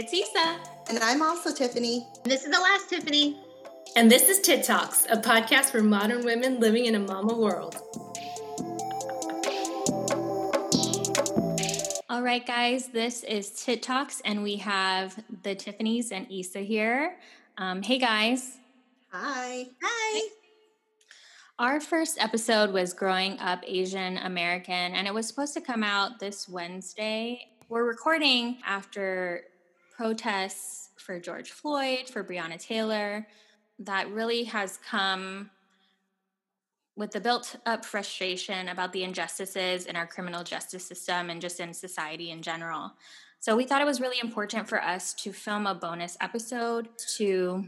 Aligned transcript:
Tiffany. 0.00 0.22
It's 0.22 0.36
Isa. 0.36 0.60
And 0.88 0.98
I'm 1.02 1.22
also 1.22 1.54
Tiffany. 1.54 2.06
This 2.24 2.44
is 2.44 2.50
the 2.50 2.60
last 2.60 2.88
Tiffany. 2.88 3.38
And 3.96 4.10
this 4.10 4.28
is 4.28 4.40
Tit 4.40 4.64
Talks, 4.64 5.06
a 5.10 5.16
podcast 5.16 5.70
for 5.70 5.82
modern 5.82 6.24
women 6.24 6.60
living 6.60 6.86
in 6.86 6.94
a 6.94 6.98
mama 6.98 7.36
world. 7.36 7.76
All 12.08 12.22
right, 12.22 12.44
guys, 12.46 12.88
this 12.88 13.24
is 13.24 13.50
Tit 13.50 13.82
Talks, 13.82 14.20
and 14.24 14.42
we 14.42 14.56
have 14.56 15.22
the 15.42 15.54
Tiffany's 15.54 16.12
and 16.12 16.30
Isa 16.30 16.60
here. 16.60 17.16
Um, 17.58 17.82
hey, 17.82 17.98
guys. 17.98 18.58
Hi. 19.12 19.66
Hi. 19.82 20.28
Our 21.58 21.80
first 21.80 22.18
episode 22.22 22.72
was 22.72 22.94
Growing 22.94 23.38
Up 23.38 23.62
Asian 23.66 24.18
American, 24.18 24.94
and 24.94 25.06
it 25.06 25.12
was 25.12 25.26
supposed 25.26 25.54
to 25.54 25.60
come 25.60 25.82
out 25.82 26.18
this 26.20 26.48
Wednesday. 26.48 27.48
We're 27.68 27.84
recording 27.84 28.58
after 28.66 29.44
protests 30.00 30.88
for 30.96 31.20
George 31.20 31.50
Floyd, 31.50 32.08
for 32.08 32.24
Breonna 32.24 32.58
Taylor, 32.58 33.26
that 33.80 34.10
really 34.10 34.44
has 34.44 34.78
come 34.78 35.50
with 36.96 37.10
the 37.10 37.20
built 37.20 37.56
up 37.66 37.84
frustration 37.84 38.70
about 38.70 38.94
the 38.94 39.04
injustices 39.04 39.84
in 39.84 39.96
our 39.96 40.06
criminal 40.06 40.42
justice 40.42 40.86
system 40.86 41.28
and 41.28 41.38
just 41.38 41.60
in 41.60 41.74
society 41.74 42.30
in 42.30 42.40
general. 42.40 42.92
So 43.40 43.54
we 43.54 43.64
thought 43.64 43.82
it 43.82 43.86
was 43.86 44.00
really 44.00 44.18
important 44.22 44.66
for 44.66 44.82
us 44.82 45.12
to 45.22 45.34
film 45.34 45.66
a 45.66 45.74
bonus 45.74 46.16
episode 46.22 46.88
to 47.16 47.66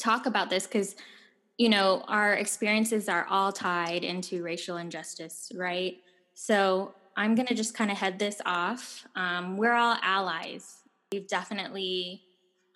talk 0.00 0.26
about 0.26 0.50
this 0.50 0.66
because 0.66 0.96
you 1.56 1.68
know, 1.68 2.02
our 2.08 2.34
experiences 2.34 3.08
are 3.08 3.28
all 3.30 3.52
tied 3.52 4.02
into 4.02 4.42
racial 4.42 4.76
injustice, 4.76 5.52
right? 5.54 5.98
So 6.34 6.94
I'm 7.16 7.36
going 7.36 7.46
to 7.46 7.54
just 7.54 7.74
kind 7.74 7.92
of 7.92 7.96
head 7.96 8.18
this 8.18 8.40
off. 8.44 9.06
Um, 9.14 9.56
we're 9.56 9.74
all 9.74 9.98
allies. 10.02 10.77
We've 11.12 11.26
definitely 11.26 12.22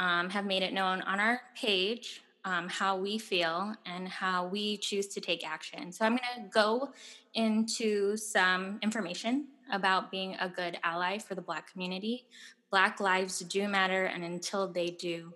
um, 0.00 0.30
have 0.30 0.46
made 0.46 0.62
it 0.62 0.72
known 0.72 1.02
on 1.02 1.20
our 1.20 1.42
page 1.54 2.22
um, 2.44 2.66
how 2.68 2.96
we 2.96 3.18
feel 3.18 3.74
and 3.84 4.08
how 4.08 4.46
we 4.46 4.78
choose 4.78 5.06
to 5.08 5.20
take 5.20 5.46
action. 5.46 5.92
So 5.92 6.06
I'm 6.06 6.12
going 6.12 6.44
to 6.44 6.48
go 6.50 6.92
into 7.34 8.16
some 8.16 8.78
information 8.82 9.48
about 9.70 10.10
being 10.10 10.34
a 10.40 10.48
good 10.48 10.78
ally 10.82 11.18
for 11.18 11.34
the 11.34 11.42
Black 11.42 11.70
community. 11.70 12.24
Black 12.70 13.00
lives 13.00 13.40
do 13.40 13.68
matter, 13.68 14.06
and 14.06 14.24
until 14.24 14.66
they 14.66 14.88
do, 14.90 15.34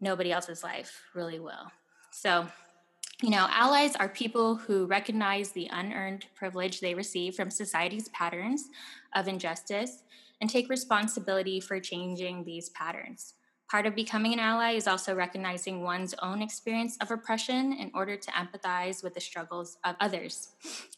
nobody 0.00 0.32
else's 0.32 0.64
life 0.64 1.02
really 1.14 1.38
will. 1.38 1.70
So, 2.10 2.46
you 3.22 3.30
know, 3.30 3.46
allies 3.50 3.94
are 3.94 4.08
people 4.08 4.56
who 4.56 4.86
recognize 4.86 5.50
the 5.50 5.68
unearned 5.70 6.24
privilege 6.34 6.80
they 6.80 6.94
receive 6.94 7.34
from 7.34 7.50
society's 7.50 8.08
patterns 8.08 8.64
of 9.14 9.28
injustice 9.28 10.02
and 10.40 10.50
take 10.50 10.68
responsibility 10.68 11.60
for 11.60 11.80
changing 11.80 12.44
these 12.44 12.68
patterns. 12.70 13.34
Part 13.70 13.86
of 13.86 13.96
becoming 13.96 14.32
an 14.32 14.38
ally 14.38 14.72
is 14.72 14.86
also 14.86 15.14
recognizing 15.14 15.82
one's 15.82 16.14
own 16.22 16.40
experience 16.40 16.96
of 17.00 17.10
oppression 17.10 17.72
in 17.72 17.90
order 17.94 18.16
to 18.16 18.30
empathize 18.30 19.02
with 19.02 19.14
the 19.14 19.20
struggles 19.20 19.78
of 19.84 19.96
others. 19.98 20.50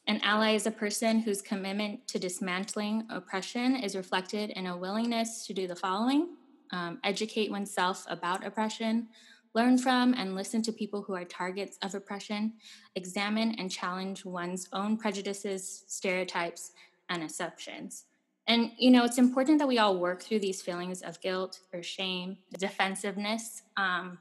An 0.07 0.21
ally 0.23 0.53
is 0.53 0.67
a 0.67 0.71
person 0.71 1.21
whose 1.21 1.41
commitment 1.41 2.07
to 2.09 2.19
dismantling 2.19 3.07
oppression 3.09 3.77
is 3.77 3.97
reflected 3.97 4.51
in 4.51 4.67
a 4.67 4.77
willingness 4.77 5.47
to 5.47 5.55
do 5.55 5.67
the 5.67 5.77
following 5.77 6.29
um, 6.73 6.99
educate 7.05 7.51
oneself 7.51 8.05
about 8.09 8.47
oppression, 8.47 9.09
learn 9.55 9.79
from 9.79 10.15
and 10.15 10.35
listen 10.35 10.63
to 10.63 10.73
people 10.73 11.03
who 11.03 11.15
are 11.15 11.25
targets 11.25 11.79
of 11.83 11.95
oppression, 11.95 12.55
examine 12.95 13.53
and 13.53 13.71
challenge 13.71 14.25
one's 14.25 14.69
own 14.73 14.97
prejudices, 14.97 15.85
stereotypes, 15.87 16.73
and 17.09 17.23
assumptions. 17.23 18.05
And, 18.49 18.73
you 18.79 18.91
know, 18.91 19.05
it's 19.05 19.19
important 19.19 19.59
that 19.59 19.69
we 19.69 19.79
all 19.79 19.99
work 19.99 20.23
through 20.23 20.41
these 20.41 20.63
feelings 20.63 21.03
of 21.03 21.21
guilt 21.21 21.61
or 21.73 21.83
shame, 21.83 22.39
defensiveness, 22.59 23.63
um, 23.77 24.19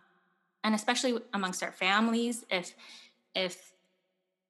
and 0.63 0.75
especially 0.75 1.17
amongst 1.33 1.63
our 1.63 1.71
families. 1.71 2.45
If, 2.51 2.75
if, 3.33 3.71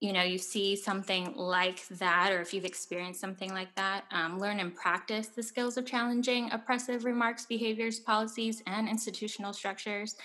you 0.02 0.14
know, 0.14 0.24
you 0.24 0.40
see 0.40 0.76
something 0.76 1.36
like 1.36 1.88
that, 1.90 2.32
or 2.32 2.42
if 2.42 2.54
you've 2.54 2.66
experienced 2.66 3.22
something 3.22 3.54
like 3.54 3.74
that, 3.76 4.06
um, 4.12 4.40
learn 4.40 4.60
and 4.60 4.76
practice 4.76 5.28
the 5.28 5.44
skills 5.44 5.78
of 5.78 5.86
challenging 5.86 6.52
oppressive 6.52 7.06
remarks, 7.06 7.46
behaviors, 7.46 8.00
policies, 8.00 8.64
and 8.66 8.90
institutional 8.90 9.54
structures 9.54 10.16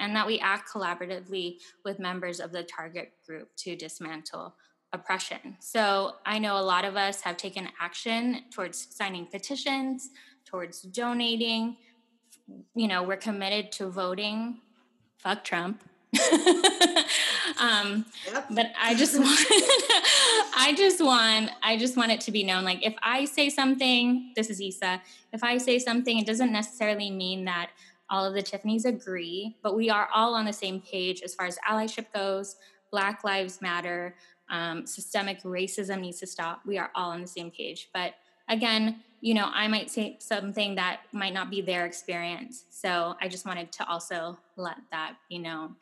and 0.00 0.16
that 0.16 0.26
we 0.26 0.40
act 0.40 0.68
collaboratively 0.68 1.58
with 1.84 1.98
members 1.98 2.40
of 2.40 2.50
the 2.50 2.64
target 2.64 3.12
group 3.24 3.54
to 3.56 3.76
dismantle 3.76 4.54
oppression. 4.92 5.56
So 5.60 6.14
I 6.26 6.38
know 6.38 6.58
a 6.58 6.62
lot 6.62 6.84
of 6.84 6.96
us 6.96 7.20
have 7.22 7.36
taken 7.36 7.68
action 7.80 8.42
towards 8.50 8.88
signing 8.90 9.26
petitions, 9.26 10.10
towards 10.44 10.82
donating. 10.82 11.76
You 12.74 12.88
know, 12.88 13.02
we're 13.02 13.16
committed 13.16 13.72
to 13.72 13.88
voting. 13.88 14.60
Fuck 15.18 15.44
Trump. 15.44 15.84
um, 17.60 18.04
yep. 18.26 18.46
but 18.50 18.72
I 18.80 18.94
just 18.96 19.18
want, 19.18 19.38
I 20.56 20.74
just 20.76 21.00
want, 21.00 21.50
I 21.62 21.76
just 21.76 21.96
want 21.96 22.10
it 22.10 22.20
to 22.22 22.32
be 22.32 22.42
known. 22.42 22.64
Like, 22.64 22.84
if 22.84 22.94
I 23.02 23.24
say 23.26 23.48
something, 23.48 24.32
this 24.34 24.50
is 24.50 24.60
Isa. 24.60 25.00
If 25.32 25.44
I 25.44 25.58
say 25.58 25.78
something, 25.78 26.18
it 26.18 26.26
doesn't 26.26 26.52
necessarily 26.52 27.10
mean 27.10 27.44
that 27.44 27.70
all 28.08 28.24
of 28.24 28.34
the 28.34 28.42
Tiffany's 28.42 28.84
agree, 28.84 29.56
but 29.62 29.76
we 29.76 29.88
are 29.88 30.08
all 30.12 30.34
on 30.34 30.44
the 30.44 30.52
same 30.52 30.80
page 30.80 31.22
as 31.22 31.34
far 31.34 31.46
as 31.46 31.58
allyship 31.68 32.06
goes. 32.12 32.56
Black 32.90 33.22
Lives 33.22 33.62
Matter, 33.62 34.16
um, 34.50 34.86
systemic 34.86 35.42
racism 35.42 36.00
needs 36.00 36.20
to 36.20 36.26
stop. 36.26 36.60
We 36.66 36.78
are 36.78 36.90
all 36.94 37.10
on 37.10 37.20
the 37.20 37.26
same 37.26 37.50
page. 37.50 37.88
But 37.94 38.14
again, 38.48 39.00
you 39.20 39.34
know, 39.34 39.50
I 39.52 39.68
might 39.68 39.90
say 39.90 40.16
something 40.18 40.74
that 40.76 41.00
might 41.12 41.34
not 41.34 41.50
be 41.50 41.60
their 41.60 41.86
experience. 41.86 42.64
So 42.70 43.14
I 43.20 43.28
just 43.28 43.46
wanted 43.46 43.70
to 43.72 43.88
also 43.88 44.38
let 44.56 44.76
that 44.90 45.16
be 45.28 45.38
known. 45.38 45.76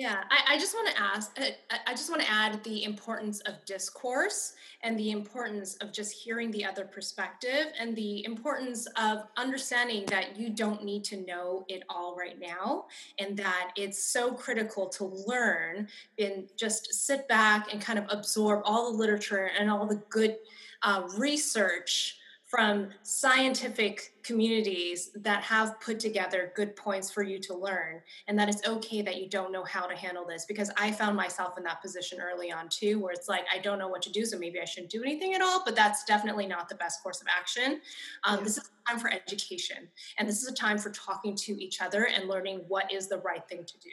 Yeah, 0.00 0.24
I, 0.30 0.54
I 0.54 0.58
just 0.58 0.74
want 0.74 0.88
to 0.88 0.98
ask, 0.98 1.38
I, 1.38 1.76
I 1.86 1.90
just 1.90 2.08
want 2.08 2.22
to 2.22 2.30
add 2.30 2.64
the 2.64 2.84
importance 2.84 3.40
of 3.40 3.62
discourse 3.66 4.54
and 4.82 4.98
the 4.98 5.10
importance 5.10 5.74
of 5.82 5.92
just 5.92 6.12
hearing 6.12 6.50
the 6.52 6.64
other 6.64 6.86
perspective 6.86 7.66
and 7.78 7.94
the 7.94 8.24
importance 8.24 8.88
of 8.96 9.24
understanding 9.36 10.06
that 10.06 10.38
you 10.38 10.48
don't 10.48 10.84
need 10.84 11.04
to 11.04 11.18
know 11.26 11.66
it 11.68 11.82
all 11.90 12.16
right 12.16 12.40
now 12.40 12.86
and 13.18 13.36
that 13.36 13.72
it's 13.76 14.02
so 14.02 14.32
critical 14.32 14.88
to 14.88 15.04
learn 15.26 15.86
and 16.18 16.48
just 16.56 16.94
sit 16.94 17.28
back 17.28 17.70
and 17.70 17.82
kind 17.82 17.98
of 17.98 18.06
absorb 18.08 18.62
all 18.64 18.90
the 18.90 18.96
literature 18.96 19.50
and 19.58 19.70
all 19.70 19.86
the 19.86 20.00
good 20.08 20.36
uh, 20.82 21.02
research 21.18 22.19
from 22.50 22.88
scientific 23.04 24.12
communities 24.24 25.10
that 25.14 25.40
have 25.44 25.80
put 25.80 26.00
together 26.00 26.52
good 26.56 26.74
points 26.74 27.08
for 27.08 27.22
you 27.22 27.38
to 27.38 27.54
learn. 27.54 28.02
And 28.26 28.36
that 28.36 28.48
it's 28.48 28.66
okay 28.66 29.02
that 29.02 29.22
you 29.22 29.28
don't 29.28 29.52
know 29.52 29.62
how 29.62 29.86
to 29.86 29.94
handle 29.94 30.26
this 30.26 30.46
because 30.46 30.70
i 30.76 30.90
found 30.90 31.16
myself 31.16 31.56
in 31.56 31.64
that 31.64 31.80
position 31.80 32.18
early 32.20 32.50
on 32.50 32.68
too 32.68 32.98
where 32.98 33.12
it's 33.12 33.28
like 33.28 33.44
i 33.54 33.58
don't 33.58 33.78
know 33.78 33.88
what 33.88 34.02
to 34.02 34.10
do 34.10 34.24
so 34.24 34.38
maybe 34.38 34.60
i 34.60 34.64
shouldn't 34.64 34.90
do 34.90 35.02
anything 35.02 35.34
at 35.34 35.40
all 35.40 35.62
but 35.64 35.76
that's 35.76 36.04
definitely 36.04 36.46
not 36.46 36.68
the 36.68 36.74
best 36.74 37.02
course 37.02 37.20
of 37.20 37.26
action. 37.28 37.80
Um, 38.24 38.38
yeah. 38.38 38.44
this 38.44 38.56
is 38.58 38.64
a 38.64 38.90
time 38.90 38.98
for 38.98 39.12
education 39.12 39.88
and 40.18 40.28
this 40.28 40.42
is 40.42 40.48
a 40.48 40.54
time 40.54 40.78
for 40.78 40.90
talking 40.90 41.36
to 41.36 41.62
each 41.62 41.80
other 41.80 42.08
and 42.14 42.28
learning 42.28 42.62
what 42.68 42.92
is 42.92 43.08
the 43.08 43.18
right 43.18 43.46
thing 43.48 43.64
to 43.64 43.78
do. 43.78 43.90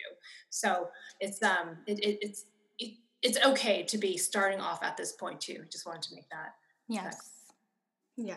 So 0.50 0.89
it's 1.19 1.41
um 1.44 1.78
it, 1.85 2.00
it, 2.00 2.18
it's 2.22 2.45
it, 2.79 2.94
it's 3.22 3.38
okay 3.45 3.84
to 3.84 3.97
be 3.97 4.18
starting 4.18 4.59
off 4.59 4.84
at 4.84 4.97
this 4.97 5.12
point 5.12 5.41
too. 5.41 5.63
Just 5.72 5.85
wanted 5.85 6.01
to 6.03 6.16
make 6.16 6.29
that 6.29 6.56
yes 6.88 7.37
yeah. 8.18 8.36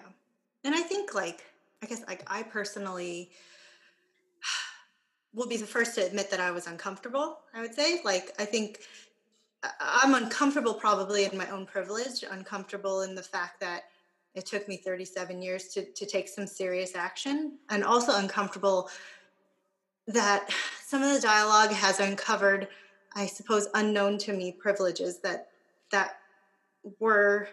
And 0.64 0.74
I 0.74 0.80
think 0.80 1.14
like 1.14 1.44
I 1.82 1.86
guess 1.86 2.02
like 2.06 2.22
I 2.26 2.42
personally 2.42 3.30
will 5.34 5.46
be 5.46 5.56
the 5.56 5.66
first 5.66 5.94
to 5.94 6.04
admit 6.04 6.30
that 6.30 6.40
I 6.40 6.50
was 6.50 6.66
uncomfortable, 6.66 7.38
I 7.54 7.60
would 7.60 7.74
say. 7.74 8.00
Like 8.04 8.34
I 8.38 8.44
think 8.44 8.80
I'm 9.80 10.14
uncomfortable 10.14 10.74
probably 10.74 11.24
in 11.24 11.36
my 11.36 11.48
own 11.50 11.66
privilege, 11.66 12.24
uncomfortable 12.30 13.02
in 13.02 13.14
the 13.14 13.22
fact 13.22 13.60
that 13.60 13.84
it 14.34 14.46
took 14.46 14.68
me 14.68 14.76
37 14.76 15.42
years 15.42 15.68
to, 15.68 15.84
to 15.84 16.06
take 16.06 16.28
some 16.28 16.46
serious 16.46 16.94
action, 16.94 17.58
and 17.68 17.84
also 17.84 18.16
uncomfortable 18.16 18.88
that 20.06 20.50
some 20.84 21.02
of 21.02 21.14
the 21.14 21.20
dialogue 21.20 21.70
has 21.70 22.00
uncovered, 22.00 22.68
I 23.14 23.26
suppose, 23.26 23.68
unknown 23.74 24.18
to 24.18 24.32
me 24.32 24.52
privileges 24.52 25.18
that 25.20 25.48
that 25.90 26.18
were 26.98 27.48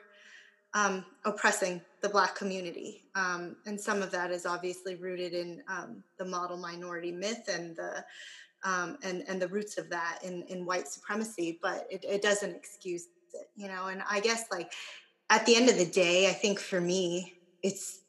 um, 0.73 1.03
oppressing 1.25 1.81
the 2.01 2.09
Black 2.09 2.35
community. 2.35 3.03
Um, 3.15 3.55
and 3.65 3.79
some 3.79 4.01
of 4.01 4.11
that 4.11 4.31
is 4.31 4.45
obviously 4.45 4.95
rooted 4.95 5.33
in 5.33 5.63
um, 5.67 6.03
the 6.17 6.25
model 6.25 6.57
minority 6.57 7.11
myth 7.11 7.49
and 7.51 7.75
the 7.75 8.05
um, 8.63 8.97
and 9.03 9.23
and 9.27 9.41
the 9.41 9.47
roots 9.47 9.77
of 9.77 9.89
that 9.89 10.19
in 10.23 10.43
in 10.43 10.65
white 10.65 10.87
supremacy. 10.87 11.59
But 11.61 11.87
it, 11.89 12.03
it 12.03 12.21
doesn't 12.21 12.55
excuse 12.55 13.07
it, 13.33 13.49
you 13.55 13.67
know. 13.67 13.87
And 13.87 14.03
I 14.09 14.19
guess 14.19 14.45
like 14.51 14.71
at 15.29 15.45
the 15.45 15.55
end 15.55 15.69
of 15.69 15.77
the 15.77 15.85
day, 15.85 16.27
I 16.29 16.33
think 16.33 16.59
for 16.59 16.81
me, 16.81 17.33
it's 17.63 18.01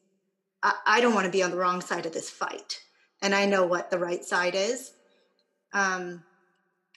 I, 0.62 0.74
I 0.86 1.00
don't 1.00 1.14
want 1.14 1.26
to 1.26 1.32
be 1.32 1.42
on 1.42 1.50
the 1.50 1.56
wrong 1.56 1.80
side 1.80 2.06
of 2.06 2.12
this 2.12 2.30
fight, 2.30 2.80
and 3.22 3.34
I 3.34 3.46
know 3.46 3.66
what 3.66 3.90
the 3.90 3.98
right 3.98 4.24
side 4.24 4.54
is. 4.54 4.92
Um, 5.72 6.22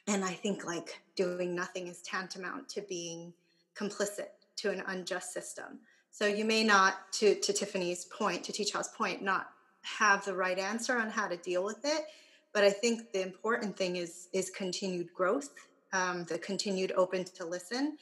and 0.07 0.23
I 0.23 0.31
think 0.31 0.65
like 0.65 1.01
doing 1.15 1.55
nothing 1.55 1.87
is 1.87 2.01
tantamount 2.01 2.67
to 2.69 2.81
being 2.81 3.33
complicit 3.75 4.29
to 4.57 4.71
an 4.71 4.83
unjust 4.87 5.33
system. 5.33 5.79
So 6.11 6.27
you 6.27 6.45
may 6.45 6.63
not, 6.63 7.11
to, 7.13 7.35
to 7.35 7.53
Tiffany's 7.53 8.05
point, 8.05 8.43
to 8.43 8.51
Ticha's 8.51 8.89
point, 8.89 9.21
not 9.21 9.51
have 9.81 10.23
the 10.25 10.33
right 10.33 10.59
answer 10.59 10.97
on 10.97 11.09
how 11.09 11.27
to 11.27 11.37
deal 11.37 11.63
with 11.63 11.79
it. 11.83 12.05
But 12.53 12.63
I 12.63 12.69
think 12.69 13.11
the 13.13 13.21
important 13.21 13.77
thing 13.77 13.95
is 13.95 14.27
is 14.33 14.49
continued 14.49 15.13
growth, 15.13 15.49
um, 15.93 16.25
the 16.25 16.37
continued 16.37 16.91
open 16.97 17.23
to 17.23 17.45
listen, 17.45 17.97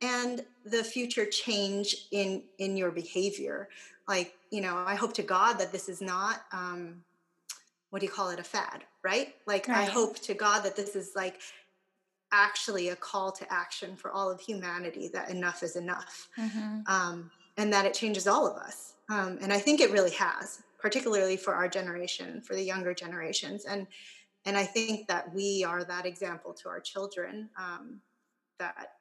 and 0.00 0.44
the 0.64 0.82
future 0.82 1.24
change 1.24 2.08
in 2.10 2.42
in 2.58 2.76
your 2.76 2.90
behavior. 2.90 3.68
Like 4.08 4.34
you 4.50 4.60
know, 4.60 4.76
I 4.76 4.96
hope 4.96 5.14
to 5.14 5.22
God 5.22 5.54
that 5.58 5.70
this 5.70 5.88
is 5.88 6.00
not. 6.00 6.42
Um, 6.52 7.04
what 7.90 8.00
do 8.00 8.06
you 8.06 8.12
call 8.12 8.30
it 8.30 8.38
a 8.38 8.42
fad 8.42 8.84
right 9.04 9.34
like 9.46 9.68
right. 9.68 9.76
i 9.76 9.84
hope 9.84 10.18
to 10.18 10.32
god 10.32 10.62
that 10.62 10.74
this 10.74 10.96
is 10.96 11.12
like 11.14 11.40
actually 12.32 12.88
a 12.88 12.96
call 12.96 13.30
to 13.30 13.44
action 13.52 13.94
for 13.96 14.10
all 14.10 14.30
of 14.30 14.40
humanity 14.40 15.08
that 15.12 15.28
enough 15.28 15.62
is 15.62 15.76
enough 15.76 16.26
mm-hmm. 16.38 16.80
um, 16.86 17.30
and 17.56 17.72
that 17.72 17.84
it 17.84 17.94
changes 17.94 18.26
all 18.26 18.46
of 18.46 18.56
us 18.56 18.94
um, 19.08 19.38
and 19.42 19.52
i 19.52 19.58
think 19.58 19.80
it 19.80 19.90
really 19.90 20.10
has 20.10 20.62
particularly 20.78 21.36
for 21.36 21.54
our 21.54 21.68
generation 21.68 22.40
for 22.40 22.54
the 22.54 22.62
younger 22.62 22.94
generations 22.94 23.64
and 23.64 23.86
and 24.44 24.56
i 24.56 24.64
think 24.64 25.06
that 25.08 25.32
we 25.34 25.64
are 25.66 25.84
that 25.84 26.06
example 26.06 26.52
to 26.52 26.68
our 26.68 26.80
children 26.80 27.48
um, 27.56 28.00
that 28.58 28.94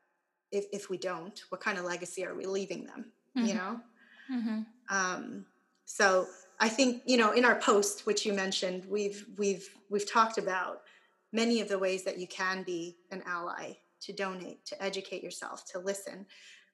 if, 0.51 0.65
if 0.71 0.89
we 0.89 0.97
don't 0.97 1.43
what 1.49 1.61
kind 1.61 1.77
of 1.77 1.85
legacy 1.85 2.25
are 2.25 2.35
we 2.35 2.45
leaving 2.45 2.85
them 2.85 3.05
mm-hmm. 3.37 3.47
you 3.47 3.53
know 3.53 3.79
mm-hmm. 4.31 4.61
Um, 4.89 5.45
so 5.85 6.27
i 6.59 6.69
think 6.69 7.01
you 7.05 7.17
know 7.17 7.31
in 7.31 7.45
our 7.45 7.55
post 7.55 8.05
which 8.05 8.25
you 8.25 8.33
mentioned 8.33 8.85
we've 8.89 9.25
we've 9.37 9.69
we've 9.89 10.09
talked 10.09 10.37
about 10.37 10.81
many 11.33 11.61
of 11.61 11.69
the 11.69 11.79
ways 11.79 12.03
that 12.03 12.17
you 12.17 12.27
can 12.27 12.63
be 12.63 12.97
an 13.11 13.23
ally 13.25 13.73
to 14.01 14.11
donate 14.11 14.65
to 14.65 14.81
educate 14.83 15.23
yourself 15.23 15.63
to 15.65 15.79
listen 15.79 16.25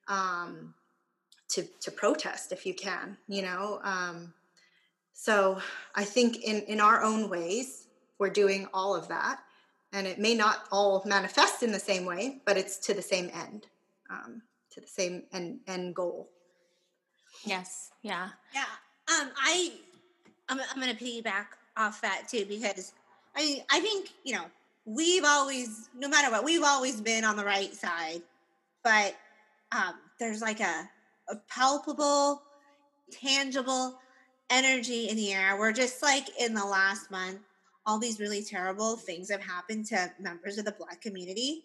um, 0.08 0.74
to 1.50 1.64
to 1.80 1.92
protest 1.92 2.52
if 2.52 2.66
you 2.66 2.74
can 2.74 3.18
you 3.28 3.42
know 3.42 3.80
um, 3.84 4.34
so 5.14 5.60
i 5.96 6.04
think 6.04 6.44
in 6.44 6.62
in 6.64 6.80
our 6.80 7.04
own 7.04 7.30
ways 7.30 7.88
we're 8.20 8.30
doing 8.30 8.68
all 8.74 8.96
of 8.96 9.08
that. 9.10 9.40
And 9.94 10.06
it 10.06 10.20
may 10.20 10.36
not 10.36 10.66
all 10.72 11.02
manifest 11.06 11.64
in 11.64 11.72
the 11.72 11.80
same 11.80 12.06
way 12.06 12.42
but 12.46 12.58
it's 12.58 12.78
to 12.88 12.94
the 12.94 13.02
same 13.02 13.30
end 13.34 13.68
um, 14.10 14.42
to 14.72 14.82
the 14.82 14.88
same 14.88 15.24
end 15.32 15.60
end 15.68 15.96
goal. 15.96 16.30
Yes. 17.46 17.92
Yeah. 18.02 18.30
Yeah. 18.54 18.66
Um 19.08 19.30
i 19.38 19.72
i'm, 20.50 20.60
I'm 20.60 20.80
gonna 20.80 20.94
piggyback 20.94 21.48
off 21.78 22.02
that 22.02 22.28
too 22.30 22.46
because 22.46 22.94
I 23.36 23.64
I 23.72 23.80
think 23.80 24.10
you 24.24 24.36
know 24.36 24.46
we've 24.88 25.26
always, 25.26 25.90
no 25.96 26.08
matter 26.08 26.32
what, 26.32 26.44
we've 26.46 26.64
always 26.64 27.02
been 27.02 27.26
on 27.26 27.36
the 27.36 27.44
right 27.44 27.74
side, 27.74 28.22
but 28.84 29.16
um, 29.74 29.96
there's 30.18 30.42
like 30.42 30.62
a, 30.62 30.90
a 31.30 31.36
palpable, 31.50 32.42
tangible 33.12 34.00
energy 34.50 35.10
in 35.10 35.16
the 35.16 35.34
air. 35.34 35.58
We're 35.58 35.74
just 35.74 36.02
like 36.02 36.30
in 36.40 36.54
the 36.54 36.66
last 36.66 37.12
month, 37.12 37.40
all 37.86 38.00
these 38.00 38.20
really 38.20 38.44
terrible 38.44 38.98
things 38.98 39.30
have 39.30 39.42
happened 39.42 39.86
to 39.88 40.12
members 40.20 40.58
of 40.58 40.66
the 40.66 40.74
Black 40.74 41.02
community, 41.02 41.64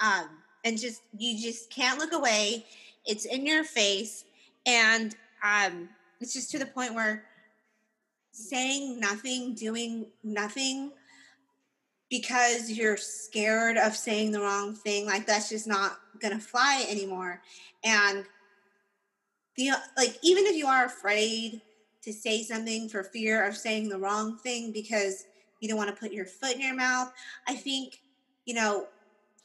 um, 0.00 0.28
and 0.64 0.78
just 0.78 1.02
you 1.16 1.40
just 1.40 1.70
can't 1.70 1.98
look 1.98 2.12
away. 2.12 2.64
It's 3.06 3.24
in 3.24 3.46
your 3.46 3.64
face, 3.64 4.24
and 4.66 5.14
um, 5.42 5.88
it's 6.20 6.32
just 6.32 6.50
to 6.52 6.58
the 6.58 6.66
point 6.66 6.94
where 6.94 7.24
saying 8.32 8.98
nothing, 8.98 9.54
doing 9.54 10.06
nothing 10.24 10.92
because 12.12 12.70
you're 12.70 12.98
scared 12.98 13.78
of 13.78 13.96
saying 13.96 14.32
the 14.32 14.40
wrong 14.40 14.74
thing 14.74 15.06
like 15.06 15.26
that's 15.26 15.48
just 15.48 15.66
not 15.66 15.98
gonna 16.20 16.38
fly 16.38 16.84
anymore 16.90 17.40
and 17.84 18.26
the 19.56 19.70
uh, 19.70 19.76
like 19.96 20.18
even 20.22 20.46
if 20.46 20.56
you 20.56 20.66
are 20.66 20.84
afraid 20.84 21.60
to 22.02 22.12
say 22.12 22.42
something 22.42 22.88
for 22.88 23.04
fear 23.04 23.46
of 23.46 23.56
saying 23.56 23.88
the 23.88 23.98
wrong 23.98 24.36
thing 24.38 24.72
because 24.72 25.24
you 25.60 25.68
don't 25.68 25.78
want 25.78 25.90
to 25.90 26.00
put 26.00 26.12
your 26.12 26.26
foot 26.26 26.54
in 26.54 26.60
your 26.60 26.74
mouth 26.74 27.12
i 27.46 27.54
think 27.54 28.00
you 28.44 28.54
know 28.54 28.86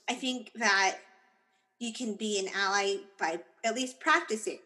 i 0.10 0.14
think 0.14 0.52
that 0.56 0.98
you 1.80 1.94
can 1.94 2.16
be 2.16 2.40
an 2.40 2.48
ally 2.56 2.98
by 3.20 3.40
at 3.64 3.76
least 3.76 4.00
practicing. 4.00 4.60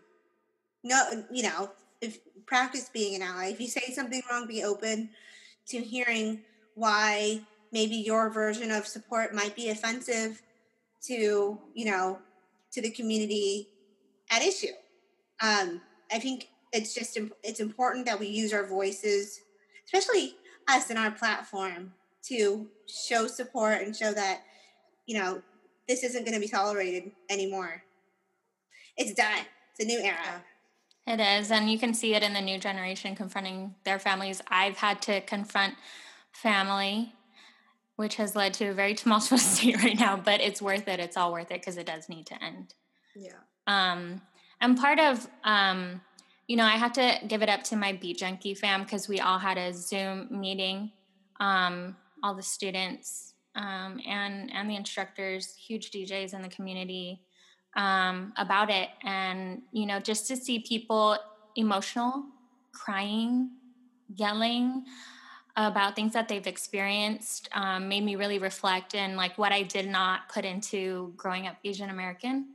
No 0.83 1.25
you 1.31 1.43
know 1.43 1.71
if 2.01 2.19
practice 2.45 2.89
being 2.91 3.15
an 3.15 3.21
ally. 3.21 3.49
If 3.49 3.59
you 3.59 3.67
say 3.67 3.91
something 3.93 4.21
wrong 4.29 4.47
be 4.47 4.63
open 4.63 5.09
to 5.67 5.77
hearing 5.79 6.41
why 6.75 7.41
maybe 7.71 7.95
your 7.95 8.29
version 8.29 8.71
of 8.71 8.87
support 8.87 9.33
might 9.33 9.55
be 9.55 9.69
offensive 9.69 10.41
to 11.03 11.59
you 11.73 11.85
know 11.85 12.19
to 12.71 12.81
the 12.81 12.91
community 12.91 13.67
at 14.31 14.41
issue 14.41 14.67
um, 15.41 15.81
i 16.11 16.19
think 16.19 16.49
it's 16.73 16.93
just 16.93 17.17
it's 17.43 17.59
important 17.59 18.05
that 18.05 18.19
we 18.19 18.27
use 18.27 18.53
our 18.53 18.65
voices 18.65 19.41
especially 19.85 20.35
us 20.67 20.89
in 20.89 20.97
our 20.97 21.11
platform 21.11 21.93
to 22.23 22.67
show 22.87 23.27
support 23.27 23.81
and 23.81 23.95
show 23.95 24.11
that 24.11 24.41
you 25.05 25.17
know 25.17 25.41
this 25.87 26.03
isn't 26.03 26.23
going 26.23 26.35
to 26.35 26.39
be 26.39 26.47
tolerated 26.47 27.11
anymore 27.29 27.83
it's 28.97 29.13
done 29.13 29.45
it's 29.71 29.83
a 29.83 29.85
new 29.85 29.99
era 29.99 30.43
it 31.07 31.19
is 31.19 31.51
and 31.51 31.69
you 31.71 31.79
can 31.79 31.93
see 31.93 32.13
it 32.13 32.23
in 32.23 32.33
the 32.33 32.41
new 32.41 32.59
generation 32.59 33.15
confronting 33.15 33.73
their 33.83 33.99
families 33.99 34.41
i've 34.49 34.77
had 34.77 35.01
to 35.01 35.19
confront 35.21 35.73
family 36.31 37.13
which 38.01 38.15
has 38.15 38.35
led 38.35 38.51
to 38.55 38.65
a 38.65 38.73
very 38.73 38.95
tumultuous 39.01 39.45
state 39.45 39.77
right 39.77 39.97
now, 39.97 40.17
but 40.17 40.41
it's 40.41 40.61
worth 40.61 40.87
it. 40.87 40.99
It's 40.99 41.15
all 41.15 41.31
worth 41.31 41.51
it 41.51 41.61
because 41.61 41.77
it 41.77 41.85
does 41.85 42.09
need 42.09 42.25
to 42.27 42.43
end. 42.43 42.73
Yeah. 43.15 43.33
Um, 43.67 44.21
and 44.61 44.77
part 44.77 44.99
of, 44.99 45.27
um, 45.43 46.01
you 46.47 46.55
know, 46.55 46.63
I 46.63 46.77
have 46.77 46.93
to 46.93 47.19
give 47.27 47.41
it 47.41 47.49
up 47.49 47.63
to 47.65 47.75
my 47.75 47.93
Beat 47.93 48.19
Junkie 48.19 48.53
fam 48.53 48.83
because 48.83 49.07
we 49.07 49.19
all 49.19 49.39
had 49.39 49.57
a 49.57 49.73
Zoom 49.73 50.27
meeting, 50.29 50.91
um, 51.39 51.95
all 52.23 52.35
the 52.35 52.43
students 52.43 53.33
um, 53.55 53.99
and 54.07 54.51
and 54.53 54.69
the 54.69 54.75
instructors, 54.75 55.55
huge 55.55 55.91
DJs 55.91 56.33
in 56.33 56.41
the 56.41 56.49
community 56.49 57.21
um, 57.75 58.33
about 58.37 58.69
it, 58.69 58.89
and 59.03 59.61
you 59.71 59.85
know, 59.85 59.99
just 59.99 60.27
to 60.27 60.37
see 60.37 60.59
people 60.59 61.17
emotional, 61.55 62.25
crying, 62.71 63.49
yelling 64.15 64.85
about 65.57 65.95
things 65.95 66.13
that 66.13 66.27
they've 66.27 66.47
experienced 66.47 67.49
um, 67.53 67.89
made 67.89 68.03
me 68.03 68.15
really 68.15 68.39
reflect 68.39 68.95
and 68.95 69.17
like 69.17 69.37
what 69.37 69.51
I 69.51 69.63
did 69.63 69.87
not 69.87 70.29
put 70.29 70.45
into 70.45 71.13
growing 71.17 71.45
up 71.45 71.57
Asian 71.65 71.89
American, 71.89 72.47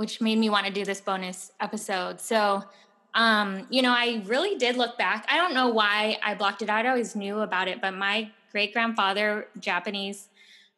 which 0.00 0.18
made 0.18 0.38
me 0.38 0.48
want 0.48 0.64
to 0.66 0.72
do 0.72 0.82
this 0.82 0.98
bonus 0.98 1.52
episode. 1.60 2.18
So, 2.18 2.64
um, 3.12 3.66
you 3.68 3.82
know, 3.82 3.92
I 3.92 4.22
really 4.24 4.56
did 4.56 4.78
look 4.78 4.96
back. 4.96 5.26
I 5.28 5.36
don't 5.36 5.52
know 5.52 5.68
why 5.68 6.16
I 6.24 6.32
blocked 6.32 6.62
it 6.62 6.70
out. 6.70 6.86
I 6.86 6.88
always 6.88 7.14
knew 7.14 7.40
about 7.40 7.68
it, 7.68 7.82
but 7.82 7.90
my 7.90 8.30
great 8.50 8.72
grandfather, 8.72 9.48
Japanese, 9.58 10.30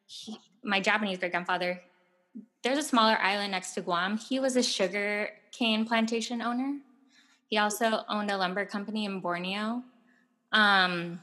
he, 0.06 0.40
my 0.64 0.80
Japanese 0.80 1.18
great 1.18 1.30
grandfather, 1.30 1.80
there's 2.64 2.78
a 2.78 2.82
smaller 2.82 3.16
island 3.18 3.52
next 3.52 3.74
to 3.74 3.80
Guam. 3.80 4.16
He 4.16 4.40
was 4.40 4.56
a 4.56 4.62
sugar 4.62 5.28
cane 5.52 5.86
plantation 5.86 6.42
owner. 6.42 6.78
He 7.46 7.58
also 7.58 8.00
owned 8.08 8.28
a 8.28 8.36
lumber 8.36 8.64
company 8.64 9.04
in 9.04 9.20
Borneo. 9.20 9.84
Um, 10.50 11.20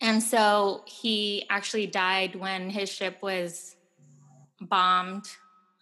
and 0.00 0.22
so 0.22 0.82
he 0.86 1.44
actually 1.50 1.88
died 1.88 2.36
when 2.36 2.70
his 2.70 2.90
ship 2.90 3.18
was 3.20 3.76
bombed 4.62 5.26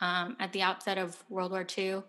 um, 0.00 0.37
at 0.40 0.52
the 0.52 0.62
outset 0.62 0.99
of 0.99 1.23
World 1.28 1.52
War 1.52 1.66
II. 1.76 2.02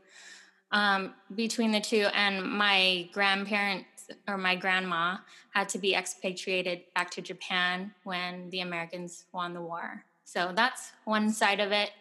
Um, 0.72 1.14
between 1.36 1.72
the 1.72 1.82
two, 1.82 2.08
and 2.14 2.44
my 2.44 3.10
grandparents 3.12 4.10
or 4.28 4.38
my 4.38 4.56
grandma 4.56 5.18
had 5.54 5.68
to 5.70 5.78
be 5.78 5.96
expatriated 5.96 6.82
back 6.96 7.12
to 7.12 7.22
Japan 7.22 7.94
when 8.04 8.50
the 8.50 8.62
Americans 8.62 9.26
won 9.34 9.54
the 9.54 9.62
war. 9.62 10.06
So 10.24 10.54
that's 10.56 10.94
one 11.04 11.30
side 11.32 11.60
of 11.60 11.72
it. 11.72 11.92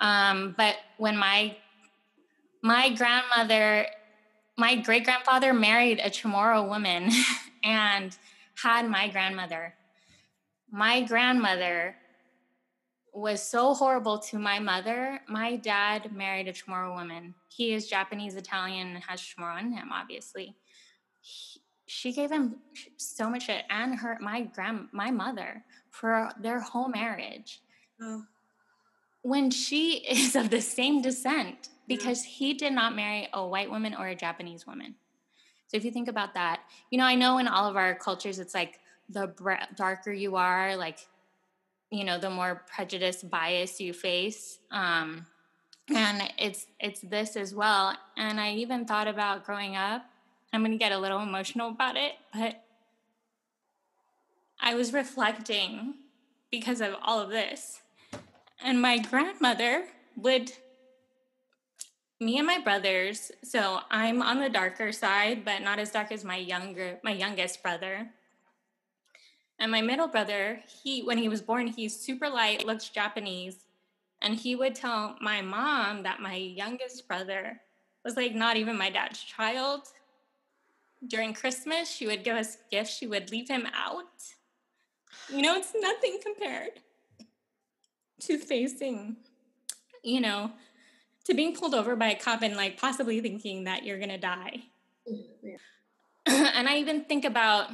Um, 0.00 0.54
but 0.56 0.76
when 0.96 1.16
my 1.16 1.56
my 2.60 2.92
grandmother, 2.94 3.86
my 4.56 4.74
great 4.74 5.04
grandfather 5.04 5.52
married 5.54 6.00
a 6.00 6.10
Chamorro 6.10 6.68
woman, 6.68 7.10
and 7.64 8.16
had 8.62 8.88
my 8.88 9.08
grandmother. 9.08 9.74
My 10.70 11.02
grandmother 11.02 11.96
was 13.18 13.42
so 13.42 13.74
horrible 13.74 14.18
to 14.18 14.38
my 14.38 14.58
mother. 14.58 15.20
My 15.28 15.56
dad 15.56 16.14
married 16.14 16.48
a 16.48 16.52
Chamorro 16.52 16.94
woman. 16.94 17.34
He 17.48 17.72
is 17.72 17.88
Japanese 17.88 18.36
Italian 18.36 18.94
and 18.94 19.04
has 19.04 19.20
Chamorro 19.20 19.60
in 19.60 19.72
him, 19.72 19.90
obviously. 19.92 20.56
He, 21.20 21.60
she 21.86 22.12
gave 22.12 22.30
him 22.30 22.56
so 22.96 23.30
much 23.30 23.46
shit, 23.46 23.64
and 23.70 23.98
her 23.98 24.18
my 24.20 24.42
grand 24.42 24.88
my 24.92 25.10
mother 25.10 25.64
for 25.90 26.30
their 26.40 26.60
whole 26.60 26.88
marriage. 26.88 27.60
Oh. 28.00 28.24
When 29.22 29.50
she 29.50 29.96
is 30.08 30.36
of 30.36 30.50
the 30.50 30.60
same 30.60 31.02
descent, 31.02 31.70
because 31.88 32.22
he 32.22 32.54
did 32.54 32.72
not 32.72 32.94
marry 32.94 33.28
a 33.32 33.46
white 33.46 33.70
woman 33.70 33.94
or 33.94 34.08
a 34.08 34.14
Japanese 34.14 34.66
woman. 34.66 34.94
So 35.68 35.76
if 35.76 35.84
you 35.84 35.90
think 35.90 36.08
about 36.08 36.34
that, 36.34 36.60
you 36.90 36.98
know, 36.98 37.04
I 37.04 37.14
know 37.14 37.38
in 37.38 37.48
all 37.48 37.68
of 37.68 37.76
our 37.76 37.94
cultures, 37.94 38.38
it's 38.38 38.54
like 38.54 38.80
the 39.08 39.32
darker 39.76 40.12
you 40.12 40.36
are, 40.36 40.76
like, 40.76 41.06
you 41.90 42.04
know, 42.04 42.18
the 42.18 42.30
more 42.30 42.62
prejudice 42.74 43.22
bias 43.22 43.80
you 43.80 43.92
face. 43.92 44.58
Um, 44.70 45.26
and 45.94 46.30
it's 46.38 46.66
it's 46.78 47.00
this 47.00 47.34
as 47.36 47.54
well. 47.54 47.96
And 48.16 48.38
I 48.38 48.52
even 48.52 48.84
thought 48.84 49.08
about 49.08 49.44
growing 49.44 49.74
up 49.74 50.04
I'm 50.52 50.60
going 50.60 50.72
to 50.72 50.78
get 50.78 50.92
a 50.92 50.98
little 50.98 51.20
emotional 51.20 51.68
about 51.68 51.96
it, 51.96 52.12
but 52.32 52.62
I 54.60 54.74
was 54.74 54.92
reflecting 54.92 55.94
because 56.50 56.80
of 56.80 56.94
all 57.02 57.20
of 57.20 57.30
this. 57.30 57.80
And 58.62 58.80
my 58.80 58.98
grandmother 58.98 59.84
would, 60.16 60.52
me 62.18 62.38
and 62.38 62.46
my 62.46 62.60
brothers, 62.60 63.30
so 63.44 63.80
I'm 63.90 64.22
on 64.22 64.40
the 64.40 64.48
darker 64.48 64.90
side, 64.90 65.44
but 65.44 65.62
not 65.62 65.78
as 65.78 65.90
dark 65.90 66.10
as 66.10 66.24
my 66.24 66.36
younger, 66.36 66.98
my 67.04 67.12
youngest 67.12 67.62
brother. 67.62 68.08
And 69.58 69.72
my 69.72 69.82
middle 69.82 70.06
brother, 70.06 70.60
he, 70.82 71.02
when 71.02 71.18
he 71.18 71.28
was 71.28 71.42
born, 71.42 71.66
he's 71.66 71.98
super 71.98 72.28
light, 72.28 72.66
looks 72.66 72.88
Japanese. 72.88 73.66
And 74.22 74.34
he 74.34 74.54
would 74.54 74.74
tell 74.74 75.16
my 75.20 75.42
mom 75.42 76.02
that 76.04 76.20
my 76.20 76.34
youngest 76.34 77.06
brother 77.08 77.60
was 78.04 78.16
like 78.16 78.34
not 78.34 78.56
even 78.56 78.76
my 78.76 78.90
dad's 78.90 79.22
child. 79.22 79.82
During 81.06 81.34
Christmas, 81.34 81.90
she 81.90 82.06
would 82.06 82.24
give 82.24 82.36
us 82.36 82.58
gifts, 82.70 82.96
she 82.96 83.06
would 83.06 83.30
leave 83.30 83.48
him 83.48 83.66
out. 83.74 84.04
You 85.28 85.42
know, 85.42 85.56
it's 85.56 85.72
nothing 85.78 86.18
compared 86.22 86.80
to 88.20 88.38
facing, 88.38 89.16
you 90.02 90.20
know, 90.20 90.52
to 91.24 91.34
being 91.34 91.54
pulled 91.54 91.74
over 91.74 91.94
by 91.94 92.10
a 92.10 92.18
cop 92.18 92.42
and 92.42 92.56
like 92.56 92.80
possibly 92.80 93.20
thinking 93.20 93.64
that 93.64 93.84
you're 93.84 93.98
gonna 93.98 94.18
die. 94.18 94.62
Yeah. 95.06 95.56
and 96.26 96.68
I 96.68 96.78
even 96.78 97.04
think 97.04 97.24
about 97.24 97.70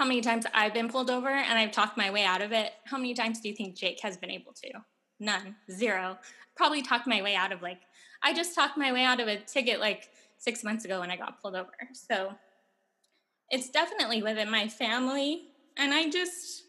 how 0.00 0.06
many 0.06 0.22
times 0.22 0.46
I've 0.54 0.72
been 0.72 0.88
pulled 0.88 1.10
over 1.10 1.28
and 1.28 1.58
I've 1.58 1.72
talked 1.72 1.98
my 1.98 2.10
way 2.10 2.24
out 2.24 2.40
of 2.40 2.52
it. 2.52 2.72
How 2.86 2.96
many 2.96 3.12
times 3.12 3.38
do 3.38 3.50
you 3.50 3.54
think 3.54 3.76
Jake 3.76 4.00
has 4.00 4.16
been 4.16 4.30
able 4.30 4.54
to? 4.54 4.70
None, 5.18 5.54
zero. 5.70 6.16
Probably 6.56 6.80
talked 6.80 7.06
my 7.06 7.20
way 7.20 7.34
out 7.34 7.52
of 7.52 7.60
like, 7.60 7.80
I 8.22 8.32
just 8.32 8.54
talked 8.54 8.78
my 8.78 8.92
way 8.92 9.04
out 9.04 9.20
of 9.20 9.28
a 9.28 9.36
ticket 9.36 9.78
like 9.78 10.08
six 10.38 10.64
months 10.64 10.86
ago 10.86 11.00
when 11.00 11.10
I 11.10 11.16
got 11.16 11.42
pulled 11.42 11.54
over. 11.54 11.74
So 11.92 12.32
it's 13.50 13.68
definitely 13.68 14.22
within 14.22 14.50
my 14.50 14.68
family. 14.68 15.42
And 15.76 15.92
I 15.92 16.08
just 16.08 16.62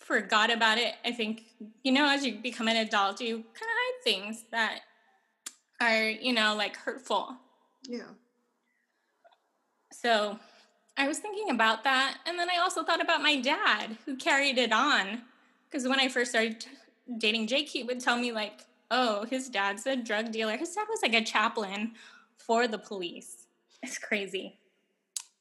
forgot 0.00 0.52
about 0.52 0.78
it. 0.78 0.94
I 1.04 1.12
think, 1.12 1.44
you 1.84 1.92
know, 1.92 2.08
as 2.08 2.26
you 2.26 2.40
become 2.42 2.66
an 2.66 2.78
adult, 2.78 3.20
you 3.20 3.36
kind 3.36 3.44
of 3.44 3.52
hide 3.60 4.02
things 4.02 4.44
that 4.50 4.80
are, 5.80 6.08
you 6.08 6.32
know, 6.32 6.56
like 6.56 6.76
hurtful. 6.76 7.36
Yeah. 7.88 8.08
So 9.92 10.40
I 10.96 11.08
was 11.08 11.18
thinking 11.18 11.50
about 11.50 11.84
that. 11.84 12.18
And 12.26 12.38
then 12.38 12.48
I 12.48 12.60
also 12.60 12.84
thought 12.84 13.02
about 13.02 13.22
my 13.22 13.40
dad 13.40 13.98
who 14.06 14.16
carried 14.16 14.58
it 14.58 14.72
on. 14.72 15.22
Because 15.68 15.88
when 15.88 15.98
I 15.98 16.08
first 16.08 16.30
started 16.30 16.64
dating 17.18 17.48
Jake, 17.48 17.68
he 17.68 17.82
would 17.82 18.00
tell 18.00 18.16
me, 18.16 18.30
like, 18.30 18.60
oh, 18.90 19.24
his 19.24 19.48
dad's 19.48 19.86
a 19.86 19.96
drug 19.96 20.30
dealer. 20.30 20.56
His 20.56 20.74
dad 20.74 20.86
was 20.88 21.02
like 21.02 21.14
a 21.14 21.24
chaplain 21.24 21.92
for 22.36 22.68
the 22.68 22.78
police. 22.78 23.46
It's 23.82 23.98
crazy. 23.98 24.58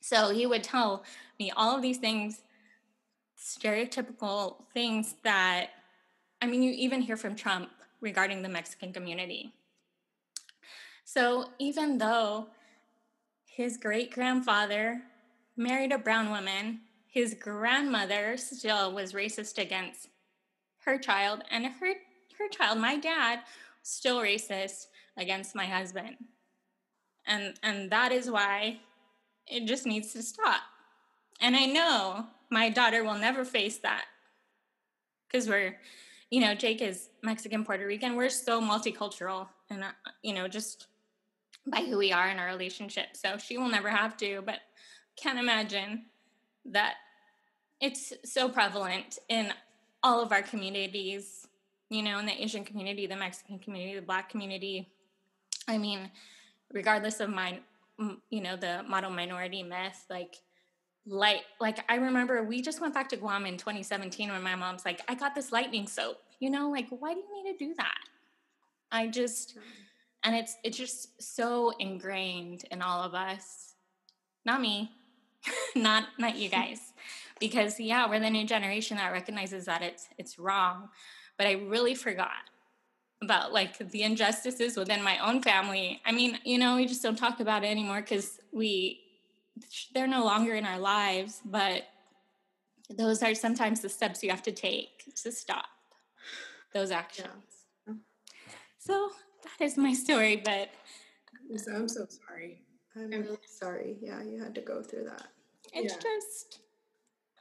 So 0.01 0.31
he 0.31 0.45
would 0.45 0.63
tell 0.63 1.03
me 1.39 1.51
all 1.55 1.75
of 1.75 1.81
these 1.81 1.97
things, 1.97 2.41
stereotypical 3.39 4.65
things 4.73 5.15
that, 5.23 5.67
I 6.41 6.47
mean, 6.47 6.63
you 6.63 6.71
even 6.71 7.01
hear 7.01 7.15
from 7.15 7.35
Trump 7.35 7.69
regarding 8.01 8.41
the 8.41 8.49
Mexican 8.49 8.91
community. 8.91 9.53
So 11.05 11.51
even 11.59 11.99
though 11.99 12.47
his 13.45 13.77
great 13.77 14.11
grandfather 14.11 15.03
married 15.55 15.91
a 15.91 15.97
brown 15.97 16.29
woman. 16.29 16.81
His 17.07 17.35
grandmother 17.39 18.37
still 18.37 18.93
was 18.93 19.13
racist 19.13 19.57
against 19.57 20.09
her 20.85 20.97
child, 20.97 21.43
and 21.51 21.65
her 21.65 21.93
her 22.39 22.49
child, 22.49 22.79
my 22.79 22.97
dad, 22.97 23.39
still 23.83 24.19
racist 24.19 24.87
against 25.17 25.55
my 25.55 25.65
husband. 25.65 26.15
And 27.25 27.53
and 27.63 27.89
that 27.91 28.11
is 28.11 28.29
why 28.29 28.79
it 29.47 29.65
just 29.65 29.85
needs 29.85 30.13
to 30.13 30.23
stop. 30.23 30.61
And 31.41 31.55
I 31.55 31.65
know 31.65 32.27
my 32.49 32.69
daughter 32.69 33.03
will 33.03 33.17
never 33.17 33.45
face 33.45 33.77
that 33.79 34.05
because 35.27 35.47
we're, 35.47 35.77
you 36.29 36.41
know, 36.41 36.55
Jake 36.55 36.81
is 36.81 37.09
Mexican, 37.21 37.65
Puerto 37.65 37.85
Rican. 37.85 38.15
We're 38.15 38.29
so 38.29 38.61
multicultural, 38.61 39.47
and 39.69 39.83
uh, 39.83 39.91
you 40.21 40.33
know, 40.33 40.47
just 40.47 40.87
by 41.67 41.81
who 41.81 41.97
we 41.97 42.11
are 42.11 42.29
in 42.29 42.39
our 42.39 42.47
relationship. 42.47 43.07
So 43.13 43.37
she 43.37 43.57
will 43.57 43.69
never 43.69 43.89
have 43.89 44.17
to. 44.17 44.41
But 44.45 44.59
can't 45.15 45.39
imagine 45.39 46.05
that 46.65 46.95
it's 47.81 48.13
so 48.23 48.49
prevalent 48.49 49.19
in 49.29 49.53
all 50.01 50.21
of 50.21 50.31
our 50.31 50.41
communities, 50.41 51.47
you 51.89 52.01
know, 52.01 52.19
in 52.19 52.25
the 52.25 52.43
Asian 52.43 52.63
community, 52.63 53.07
the 53.07 53.15
Mexican 53.15 53.59
community, 53.59 53.95
the 53.95 54.05
Black 54.05 54.29
community. 54.29 54.89
I 55.67 55.77
mean, 55.77 56.09
regardless 56.71 57.19
of 57.19 57.29
my, 57.29 57.59
you 58.29 58.41
know, 58.41 58.55
the 58.55 58.83
model 58.87 59.11
minority 59.11 59.63
myth, 59.63 60.05
like, 60.09 60.35
light, 61.05 61.41
like 61.59 61.79
I 61.89 61.95
remember 61.95 62.43
we 62.43 62.61
just 62.61 62.79
went 62.79 62.93
back 62.93 63.09
to 63.09 63.17
Guam 63.17 63.45
in 63.45 63.57
2017 63.57 64.29
when 64.29 64.41
my 64.41 64.55
mom's 64.55 64.85
like, 64.85 65.01
I 65.07 65.15
got 65.15 65.35
this 65.35 65.51
lightning 65.51 65.87
soap, 65.87 66.17
you 66.39 66.49
know, 66.49 66.69
like, 66.69 66.87
why 66.89 67.13
do 67.13 67.19
you 67.19 67.43
need 67.43 67.57
to 67.57 67.65
do 67.65 67.73
that? 67.75 67.97
I 68.91 69.07
just, 69.07 69.57
and 70.23 70.35
it's 70.35 70.55
it's 70.63 70.77
just 70.77 71.21
so 71.21 71.73
ingrained 71.79 72.65
in 72.71 72.81
all 72.81 73.03
of 73.03 73.13
us. 73.13 73.73
Not 74.45 74.61
me, 74.61 74.91
not 75.75 76.05
not 76.17 76.37
you 76.37 76.49
guys. 76.49 76.93
Because 77.39 77.79
yeah 77.79 78.09
we're 78.09 78.19
the 78.19 78.29
new 78.29 78.45
generation 78.45 78.97
that 78.97 79.11
recognizes 79.11 79.65
that 79.65 79.81
it's 79.81 80.07
it's 80.17 80.39
wrong. 80.39 80.89
But 81.37 81.47
i 81.47 81.53
really 81.53 81.95
forgot 81.95 82.49
about 83.21 83.53
like 83.53 83.77
the 83.91 84.03
injustices 84.03 84.77
within 84.77 85.01
my 85.01 85.17
own 85.19 85.41
family. 85.41 86.01
I 86.05 86.11
mean 86.11 86.39
you 86.43 86.57
know 86.57 86.75
we 86.75 86.85
just 86.85 87.03
don't 87.03 87.17
talk 87.17 87.39
about 87.39 87.63
it 87.63 87.67
anymore 87.67 88.01
because 88.01 88.39
we 88.51 89.01
they're 89.93 90.07
no 90.07 90.23
longer 90.23 90.55
in 90.55 90.65
our 90.65 90.79
lives 90.79 91.41
but 91.45 91.83
those 92.89 93.23
are 93.23 93.35
sometimes 93.35 93.81
the 93.81 93.89
steps 93.89 94.23
you 94.23 94.29
have 94.29 94.43
to 94.43 94.51
take 94.51 95.13
to 95.15 95.31
stop 95.31 95.65
those 96.73 96.91
actions. 96.91 97.27
Yeah. 97.87 97.93
so 98.79 99.11
that 99.43 99.63
is 99.63 99.77
my 99.77 99.93
story 99.93 100.41
but 100.43 100.69
i'm 101.51 101.87
so 101.87 102.05
sorry 102.07 102.61
I'm 102.95 103.09
really 103.09 103.37
sorry. 103.47 103.97
Yeah, 104.01 104.21
you 104.23 104.41
had 104.41 104.53
to 104.55 104.61
go 104.61 104.81
through 104.83 105.05
that. 105.05 105.27
It's 105.73 105.95
yeah. 105.95 105.99
just, 105.99 106.59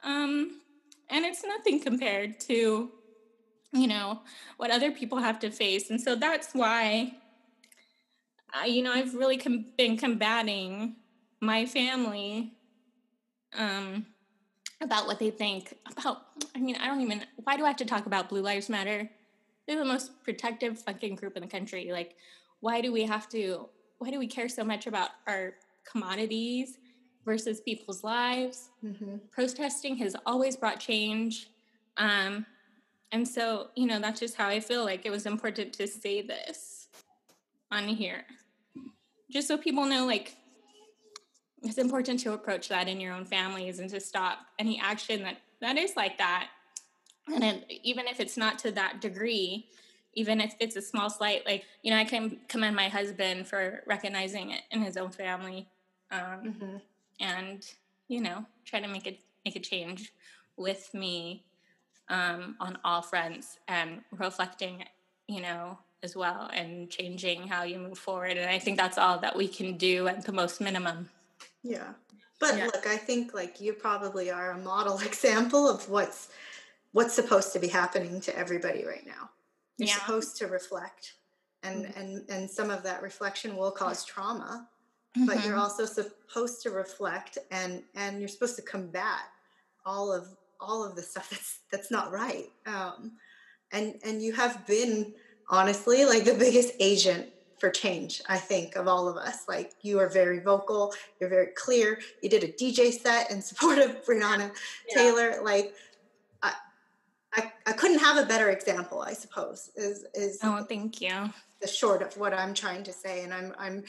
um, 0.03 0.61
and 1.09 1.25
it's 1.25 1.43
nothing 1.43 1.79
compared 1.79 2.39
to, 2.41 2.91
you 3.71 3.87
know, 3.87 4.21
what 4.57 4.71
other 4.71 4.91
people 4.91 5.19
have 5.19 5.39
to 5.39 5.51
face. 5.51 5.89
And 5.91 6.01
so 6.01 6.15
that's 6.15 6.53
why, 6.53 7.13
I, 8.51 8.65
you 8.65 8.81
know, 8.81 8.91
I've 8.91 9.13
really 9.13 9.37
com- 9.37 9.65
been 9.77 9.97
combating 9.97 10.95
my 11.39 11.65
family 11.65 12.53
um, 13.55 14.07
about 14.81 15.05
what 15.05 15.19
they 15.19 15.29
think 15.29 15.75
about. 15.91 16.23
I 16.55 16.59
mean, 16.59 16.75
I 16.77 16.87
don't 16.87 17.01
even, 17.01 17.25
why 17.43 17.57
do 17.57 17.65
I 17.65 17.67
have 17.67 17.77
to 17.77 17.85
talk 17.85 18.07
about 18.07 18.29
Blue 18.29 18.41
Lives 18.41 18.69
Matter? 18.69 19.09
They're 19.67 19.77
the 19.77 19.85
most 19.85 20.23
protective 20.23 20.79
fucking 20.79 21.15
group 21.15 21.35
in 21.35 21.41
the 21.41 21.47
country. 21.47 21.91
Like, 21.91 22.15
why 22.59 22.81
do 22.81 22.91
we 22.91 23.03
have 23.03 23.29
to, 23.29 23.69
why 24.03 24.11
do 24.11 24.19
we 24.19 24.27
care 24.27 24.49
so 24.49 24.63
much 24.63 24.85
about 24.85 25.11
our 25.27 25.53
commodities 25.89 26.77
versus 27.25 27.61
people's 27.61 28.03
lives. 28.03 28.69
Mm-hmm. 28.83 29.15
Protesting 29.31 29.95
has 29.97 30.15
always 30.25 30.57
brought 30.57 30.79
change. 30.79 31.49
Um, 31.97 32.45
and 33.11 33.27
so, 33.27 33.67
you 33.75 33.87
know, 33.87 33.99
that's 33.99 34.19
just 34.19 34.35
how 34.35 34.49
I 34.49 34.59
feel 34.59 34.83
like 34.83 35.05
it 35.05 35.09
was 35.09 35.25
important 35.25 35.73
to 35.73 35.87
say 35.87 36.21
this 36.21 36.89
on 37.71 37.87
here. 37.87 38.25
Just 39.31 39.47
so 39.47 39.57
people 39.57 39.85
know, 39.85 40.05
like, 40.05 40.35
it's 41.61 41.77
important 41.77 42.19
to 42.21 42.33
approach 42.33 42.67
that 42.69 42.89
in 42.89 42.99
your 42.99 43.13
own 43.13 43.23
families 43.23 43.79
and 43.79 43.89
to 43.89 43.99
stop 44.01 44.39
any 44.59 44.81
action 44.83 45.23
that 45.23 45.37
that 45.61 45.77
is 45.77 45.95
like 45.95 46.17
that. 46.17 46.49
And 47.33 47.63
even 47.83 48.05
if 48.07 48.19
it's 48.19 48.35
not 48.35 48.59
to 48.59 48.71
that 48.71 48.99
degree, 48.99 49.69
even 50.15 50.41
if 50.41 50.55
it's 50.59 50.75
a 50.75 50.81
small 50.81 51.09
slight, 51.09 51.45
like, 51.45 51.65
you 51.81 51.91
know, 51.91 51.97
I 51.97 52.05
can 52.05 52.37
commend 52.47 52.75
my 52.75 52.89
husband 52.89 53.47
for 53.47 53.81
recognizing 53.85 54.51
it 54.51 54.61
in 54.71 54.81
his 54.81 54.97
own 54.97 55.11
family. 55.11 55.67
Um, 56.11 56.19
mm-hmm 56.19 56.77
and 57.19 57.65
you 58.07 58.21
know 58.21 58.45
try 58.65 58.79
to 58.79 58.87
make 58.87 59.07
it 59.07 59.19
make 59.45 59.55
a 59.55 59.59
change 59.59 60.13
with 60.57 60.93
me 60.93 61.43
um, 62.09 62.55
on 62.59 62.77
all 62.83 63.01
fronts 63.01 63.57
and 63.67 64.01
reflecting 64.11 64.83
you 65.27 65.41
know 65.41 65.77
as 66.03 66.15
well 66.15 66.49
and 66.53 66.89
changing 66.89 67.47
how 67.47 67.63
you 67.63 67.79
move 67.79 67.97
forward 67.97 68.37
and 68.37 68.49
i 68.49 68.59
think 68.59 68.77
that's 68.77 68.97
all 68.97 69.17
that 69.17 69.35
we 69.35 69.47
can 69.47 69.77
do 69.77 70.07
at 70.07 70.25
the 70.25 70.31
most 70.31 70.59
minimum 70.59 71.09
yeah 71.63 71.93
but 72.39 72.57
yeah. 72.57 72.65
look 72.65 72.85
i 72.85 72.97
think 72.97 73.33
like 73.33 73.61
you 73.61 73.73
probably 73.73 74.29
are 74.29 74.51
a 74.51 74.57
model 74.57 74.99
example 75.05 75.67
of 75.67 75.89
what's 75.89 76.29
what's 76.91 77.13
supposed 77.13 77.53
to 77.53 77.59
be 77.59 77.69
happening 77.69 78.19
to 78.19 78.37
everybody 78.37 78.85
right 78.85 79.07
now 79.07 79.29
you're 79.77 79.87
yeah. 79.87 79.95
supposed 79.95 80.37
to 80.37 80.47
reflect 80.47 81.13
and 81.63 81.85
mm-hmm. 81.85 81.99
and 81.99 82.29
and 82.29 82.49
some 82.49 82.69
of 82.69 82.83
that 82.83 83.01
reflection 83.01 83.55
will 83.55 83.71
cause 83.71 84.05
trauma 84.05 84.67
mm-hmm. 85.17 85.25
but 85.25 85.35
you're 85.43 85.53
mm-hmm. 85.53 85.61
also 85.61 85.85
supposed 85.85 86.61
to 86.61 86.69
reflect 86.69 87.37
and 87.51 87.83
and 87.95 88.19
you're 88.19 88.27
supposed 88.27 88.55
to 88.55 88.61
combat 88.61 89.21
all 89.85 90.11
of 90.11 90.27
all 90.59 90.83
of 90.83 90.95
the 90.95 91.01
stuff 91.01 91.29
that's 91.31 91.59
that's 91.71 91.91
not 91.91 92.11
right 92.11 92.49
um, 92.65 93.13
and 93.71 93.95
and 94.05 94.21
you 94.21 94.33
have 94.33 94.65
been 94.67 95.13
honestly 95.49 96.05
like 96.05 96.23
the 96.23 96.33
biggest 96.33 96.73
agent 96.79 97.29
for 97.63 97.69
change, 97.69 98.21
I 98.27 98.39
think, 98.39 98.75
of 98.75 98.89
all 98.89 99.07
of 99.07 99.15
us. 99.15 99.47
Like 99.47 99.71
you 99.83 99.97
are 99.99 100.09
very 100.09 100.39
vocal, 100.39 100.93
you're 101.21 101.29
very 101.29 101.53
clear. 101.55 101.97
You 102.21 102.29
did 102.29 102.43
a 102.43 102.49
DJ 102.49 102.91
set 102.91 103.31
in 103.31 103.41
support 103.49 103.77
of 103.77 104.03
Breonna 104.03 104.51
yeah. 104.89 104.93
Taylor. 104.93 105.41
Like 105.41 105.73
I, 106.41 106.51
I 107.35 107.51
I 107.65 107.73
couldn't 107.73 107.99
have 107.99 108.17
a 108.17 108.25
better 108.25 108.49
example, 108.49 109.01
I 109.01 109.13
suppose, 109.13 109.71
is 109.75 110.05
is 110.13 110.39
Oh, 110.43 110.63
thank 110.63 111.01
you. 111.01 111.29
The 111.61 111.67
short 111.67 112.01
of 112.01 112.15
what 112.17 112.33
I'm 112.33 112.53
trying 112.53 112.83
to 112.83 112.93
say. 112.93 113.23
And 113.23 113.33
I'm 113.33 113.53
I'm 113.57 113.83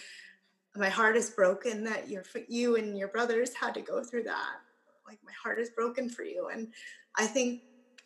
my 0.77 0.89
heart 0.89 1.17
is 1.17 1.31
broken 1.31 1.85
that 1.85 2.09
your 2.09 2.25
you 2.49 2.77
and 2.77 2.99
your 2.99 3.09
brothers 3.09 3.55
had 3.55 3.75
to 3.75 3.81
go 3.81 4.03
through 4.03 4.25
that. 4.25 4.57
Like 5.07 5.19
my 5.25 5.33
heart 5.41 5.59
is 5.59 5.71
broken 5.71 6.09
for 6.09 6.23
you. 6.23 6.49
And 6.49 6.69
I 7.17 7.27
think 7.27 7.63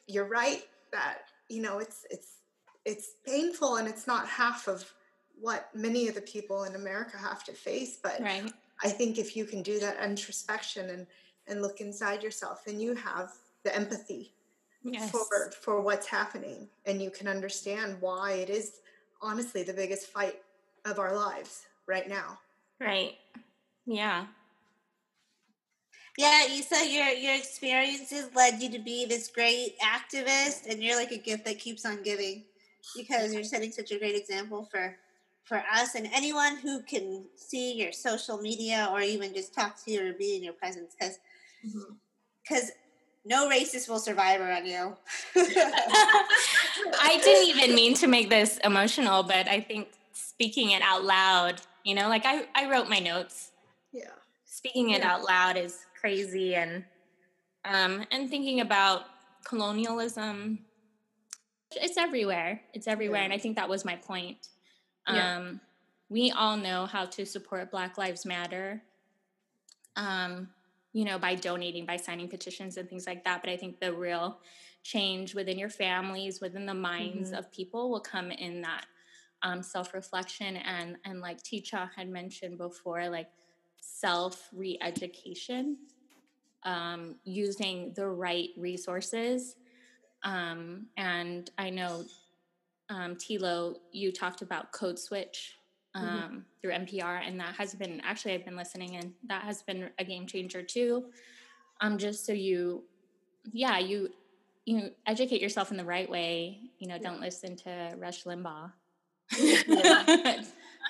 you're 0.07 0.29
right 0.29 0.63
that, 0.93 1.19
you 1.49 1.63
know, 1.63 1.79
it's 1.79 2.07
it's 2.11 2.39
it's 2.85 3.11
painful 3.25 3.77
and 3.77 3.87
it's 3.87 4.07
not 4.07 4.27
half 4.27 4.69
of 4.69 4.93
what 5.41 5.71
many 5.75 6.09
of 6.09 6.15
the 6.15 6.23
people 6.23 6.65
in 6.65 6.75
America 6.75 7.17
have 7.17 7.45
to 7.45 7.53
face. 7.53 7.99
But 8.03 8.21
right. 8.21 8.53
I 8.83 8.89
think 8.89 9.19
if 9.19 9.37
you 9.37 9.45
can 9.45 9.63
do 9.63 9.79
that 9.79 10.03
introspection 10.03 10.91
and 10.91 11.07
and 11.47 11.63
look 11.63 11.81
inside 11.81 12.23
yourself, 12.23 12.65
then 12.67 12.81
you 12.81 12.95
have 12.95 13.31
the 13.65 13.75
empathy 13.75 14.33
yes. 14.83 15.11
for 15.11 15.51
for 15.61 15.81
what's 15.81 16.07
happening, 16.07 16.69
and 16.87 17.01
you 17.01 17.11
can 17.11 17.29
understand 17.29 17.97
why 18.01 18.33
it 18.33 18.51
is 18.51 18.81
honestly 19.21 19.63
the 19.63 19.73
biggest 19.73 20.07
fight 20.07 20.37
of 20.85 20.99
our 20.99 21.15
lives 21.15 21.63
right 21.87 22.09
now. 22.09 22.39
Right. 22.81 23.17
Yeah. 23.87 24.27
Yeah, 26.17 26.47
you 26.47 26.63
said 26.63 26.87
your 26.87 27.09
your 27.09 27.35
experiences 27.35 28.31
led 28.35 28.61
you 28.61 28.71
to 28.73 28.79
be 28.79 29.07
this 29.07 29.29
great 29.29 29.75
activist, 29.81 30.67
and 30.69 30.83
you're 30.83 30.97
like 30.97 31.13
a 31.13 31.19
gift 31.19 31.45
that 31.45 31.59
keeps 31.59 31.85
on 31.85 32.03
giving 32.03 32.45
because 32.97 33.33
you're 33.33 33.45
setting 33.45 33.71
such 33.71 33.93
a 33.93 33.99
great 33.99 34.17
example 34.17 34.65
for 34.71 34.97
for 35.45 35.63
us 35.73 35.95
and 35.95 36.07
anyone 36.13 36.59
who 36.59 36.83
can 36.83 37.25
see 37.37 37.73
your 37.73 37.91
social 37.91 38.37
media 38.37 38.87
or 38.93 39.01
even 39.01 39.33
just 39.33 39.55
talk 39.55 39.83
to 39.83 39.91
you 39.91 40.07
or 40.07 40.13
be 40.13 40.37
in 40.37 40.43
your 40.43 40.53
presence 40.53 40.95
because 40.99 41.19
because 41.63 42.65
mm-hmm. 42.65 42.88
No 43.29 43.49
racist 43.49 43.89
will 43.89 43.99
survive 43.99 44.41
around 44.41 44.67
you 44.67 44.97
i 47.01 47.21
didn't 47.23 47.49
even 47.49 47.75
mean 47.75 47.95
to 47.95 48.07
make 48.07 48.29
this 48.29 48.59
emotional 48.65 49.23
but 49.23 49.49
i 49.49 49.61
think 49.61 49.89
speaking 50.13 50.71
it 50.71 50.83
out 50.83 51.05
loud 51.05 51.61
you 51.85 51.95
know 51.95 52.09
like 52.09 52.25
i, 52.25 52.45
I 52.55 52.71
wrote 52.71 52.89
my 52.89 52.99
notes 52.99 53.51
yeah 53.93 54.11
speaking 54.45 54.91
it 54.91 55.01
yeah. 55.01 55.13
out 55.13 55.25
loud 55.25 55.57
is 55.57 55.79
crazy 56.01 56.55
and 56.55 56.85
um 57.65 58.05
and 58.11 58.29
thinking 58.31 58.61
about 58.61 59.03
colonialism 59.45 60.61
it's 61.73 61.99
everywhere 61.99 62.61
it's 62.73 62.87
everywhere 62.87 63.21
yeah. 63.21 63.25
and 63.25 63.33
i 63.33 63.39
think 63.39 63.57
that 63.57 63.69
was 63.69 63.85
my 63.85 63.97
point 63.97 64.49
yeah. 65.11 65.37
Um, 65.37 65.61
we 66.09 66.31
all 66.31 66.57
know 66.57 66.87
how 66.87 67.05
to 67.05 67.27
support 67.27 67.71
Black 67.71 67.99
Lives 67.99 68.25
Matter, 68.25 68.83
um, 69.97 70.49
you 70.93 71.05
know, 71.05 71.19
by 71.19 71.35
donating, 71.35 71.85
by 71.87 71.97
signing 71.97 72.29
petitions 72.29 72.77
and 72.77 72.89
things 72.89 73.07
like 73.07 73.25
that. 73.25 73.43
But 73.43 73.51
I 73.51 73.57
think 73.57 73.81
the 73.81 73.93
real 73.93 74.39
change 74.83 75.35
within 75.35 75.59
your 75.59 75.69
families, 75.69 76.41
within 76.41 76.67
the 76.67 76.75
minds 76.75 77.31
mm-hmm. 77.31 77.39
of 77.39 77.53
people, 77.53 77.91
will 77.91 78.01
come 78.01 78.31
in 78.31 78.63
that 78.63 78.87
um, 79.43 79.63
self-reflection 79.63 80.57
and 80.57 80.97
and 81.05 81.21
like 81.21 81.43
Teacher 81.43 81.91
had 81.95 82.09
mentioned 82.09 82.59
before, 82.59 83.09
like 83.09 83.29
self 83.81 84.49
re-education, 84.53 85.77
um, 86.65 87.17
using 87.25 87.93
the 87.95 88.07
right 88.09 88.51
resources. 88.57 89.57
Um, 90.25 90.87
and 90.97 91.49
I 91.59 91.71
know 91.71 92.05
um, 92.91 93.17
Tilo, 93.17 93.77
you 93.93 94.13
talked 94.13 94.43
about 94.43 94.73
Code 94.73 94.99
Switch. 94.99 95.58
Um, 95.99 96.07
mm-hmm. 96.07 96.39
through 96.61 96.73
NPR, 96.73 97.27
and 97.27 97.39
that 97.41 97.55
has 97.57 97.75
been 97.75 98.01
actually 98.05 98.35
I've 98.35 98.45
been 98.45 98.57
listening, 98.57 98.97
and 98.97 99.13
that 99.29 99.43
has 99.43 99.63
been 99.63 99.91
a 99.99 100.05
game 100.05 100.27
changer 100.27 100.63
too. 100.63 101.07
Um, 101.81 101.99
just 101.99 102.27
so 102.27 102.33
you, 102.33 102.85
yeah, 103.53 103.79
you 103.79 104.11
you 104.65 104.91
educate 105.07 105.41
yourself 105.41 105.71
in 105.71 105.77
the 105.77 105.85
right 105.85 106.09
way. 106.09 106.59
You 106.79 106.89
know, 106.89 106.99
don't 106.99 107.21
listen 107.21 107.57
to 107.57 107.95
Rush 107.99 108.25
Limbaugh. 108.25 108.73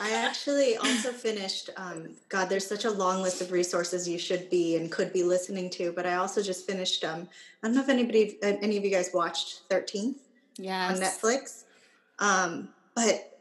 I 0.01 0.12
actually 0.12 0.77
also 0.77 1.11
finished. 1.11 1.71
Um, 1.77 2.11
God, 2.29 2.49
there's 2.49 2.66
such 2.66 2.85
a 2.85 2.90
long 2.90 3.23
list 3.23 3.40
of 3.40 3.51
resources 3.51 4.09
you 4.09 4.18
should 4.18 4.49
be 4.49 4.77
and 4.77 4.90
could 4.92 5.12
be 5.12 5.23
listening 5.23 5.71
to. 5.71 5.92
But 5.92 6.07
I 6.07 6.14
also 6.14 6.42
just 6.42 6.66
finished. 6.66 7.05
Um, 7.05 7.29
I 7.62 7.66
don't 7.66 7.75
know 7.75 7.83
if 7.83 7.88
anybody, 7.88 8.38
any 8.42 8.77
of 8.77 8.85
you 8.85 8.90
guys 8.90 9.11
watched 9.12 9.62
Thirteenth 9.68 10.18
yes. 10.57 10.90
on 10.90 11.05
Netflix. 11.05 11.64
Um, 12.18 12.68
but 12.94 13.38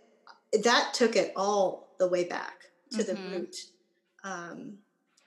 that 0.63 0.93
took 0.93 1.15
it 1.15 1.33
all 1.35 1.89
the 1.97 2.07
way 2.07 2.23
back 2.23 2.65
to 2.91 2.97
mm-hmm. 2.97 3.31
the 3.31 3.37
root 3.37 3.55
um, 4.23 4.73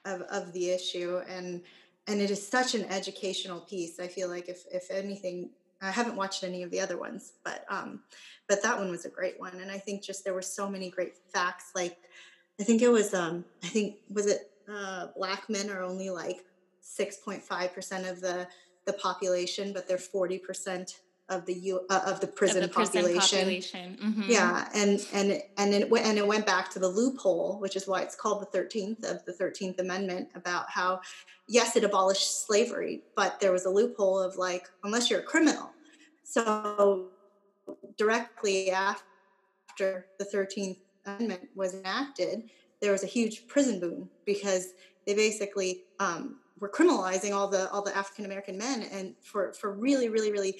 of, 0.04 0.22
of 0.22 0.52
the 0.52 0.70
issue. 0.70 1.20
And, 1.28 1.62
and 2.06 2.20
it 2.20 2.30
is 2.30 2.46
such 2.46 2.74
an 2.74 2.84
educational 2.86 3.60
piece. 3.60 4.00
I 4.00 4.08
feel 4.08 4.28
like 4.28 4.48
if, 4.48 4.64
if 4.72 4.90
anything, 4.90 5.50
I 5.82 5.90
haven't 5.90 6.16
watched 6.16 6.44
any 6.44 6.62
of 6.62 6.70
the 6.70 6.80
other 6.80 6.98
ones, 6.98 7.32
but, 7.44 7.64
um, 7.68 8.00
but 8.48 8.62
that 8.62 8.78
one 8.78 8.90
was 8.90 9.04
a 9.04 9.10
great 9.10 9.38
one. 9.38 9.58
And 9.60 9.70
I 9.70 9.78
think 9.78 10.02
just, 10.02 10.24
there 10.24 10.34
were 10.34 10.42
so 10.42 10.68
many 10.68 10.90
great 10.90 11.16
facts. 11.32 11.72
Like, 11.74 11.98
I 12.58 12.64
think 12.64 12.82
it 12.82 12.90
was, 12.90 13.14
um, 13.14 13.44
I 13.62 13.68
think, 13.68 13.96
was 14.10 14.26
it, 14.26 14.50
uh, 14.70 15.08
black 15.16 15.48
men 15.48 15.70
are 15.70 15.82
only 15.82 16.10
like 16.10 16.44
6.5% 16.84 18.10
of 18.10 18.20
the, 18.20 18.46
the 18.84 18.92
population, 18.94 19.72
but 19.72 19.88
they're 19.88 19.96
40% 19.96 20.94
of 21.30 21.46
the 21.46 21.54
U, 21.54 21.80
uh, 21.88 22.02
of 22.04 22.20
the 22.20 22.26
prison, 22.26 22.62
of 22.62 22.68
the 22.68 22.74
prison 22.74 23.02
population. 23.02 23.38
population. 23.38 23.98
Mm-hmm. 24.02 24.22
Yeah, 24.28 24.68
and 24.74 25.06
and 25.12 25.42
and 25.56 25.72
it 25.72 25.88
went 25.88 26.04
and 26.04 26.18
it 26.18 26.26
went 26.26 26.44
back 26.44 26.70
to 26.72 26.78
the 26.78 26.88
loophole, 26.88 27.58
which 27.60 27.76
is 27.76 27.86
why 27.86 28.02
it's 28.02 28.16
called 28.16 28.42
the 28.42 28.46
Thirteenth 28.46 29.04
of 29.04 29.24
the 29.24 29.32
Thirteenth 29.32 29.78
Amendment, 29.78 30.28
about 30.34 30.68
how 30.68 31.00
yes, 31.48 31.76
it 31.76 31.84
abolished 31.84 32.46
slavery, 32.46 33.02
but 33.16 33.40
there 33.40 33.52
was 33.52 33.64
a 33.64 33.70
loophole 33.70 34.18
of 34.18 34.36
like 34.36 34.68
unless 34.84 35.08
you're 35.08 35.20
a 35.20 35.24
criminal. 35.24 35.70
So 36.24 37.06
directly 37.96 38.70
after 38.70 40.06
the 40.18 40.24
Thirteenth 40.24 40.78
Amendment 41.06 41.48
was 41.54 41.74
enacted, 41.74 42.50
there 42.80 42.92
was 42.92 43.04
a 43.04 43.08
huge 43.08 43.46
prison 43.46 43.80
boom 43.80 44.10
because 44.26 44.74
they 45.06 45.14
basically 45.14 45.84
um, 45.98 46.36
were 46.60 46.68
criminalizing 46.68 47.32
all 47.32 47.48
the 47.48 47.70
all 47.70 47.82
the 47.82 47.96
African 47.96 48.26
American 48.26 48.56
men 48.56 48.82
and 48.92 49.14
for 49.22 49.52
for 49.54 49.72
really 49.72 50.08
really 50.08 50.30
really 50.30 50.58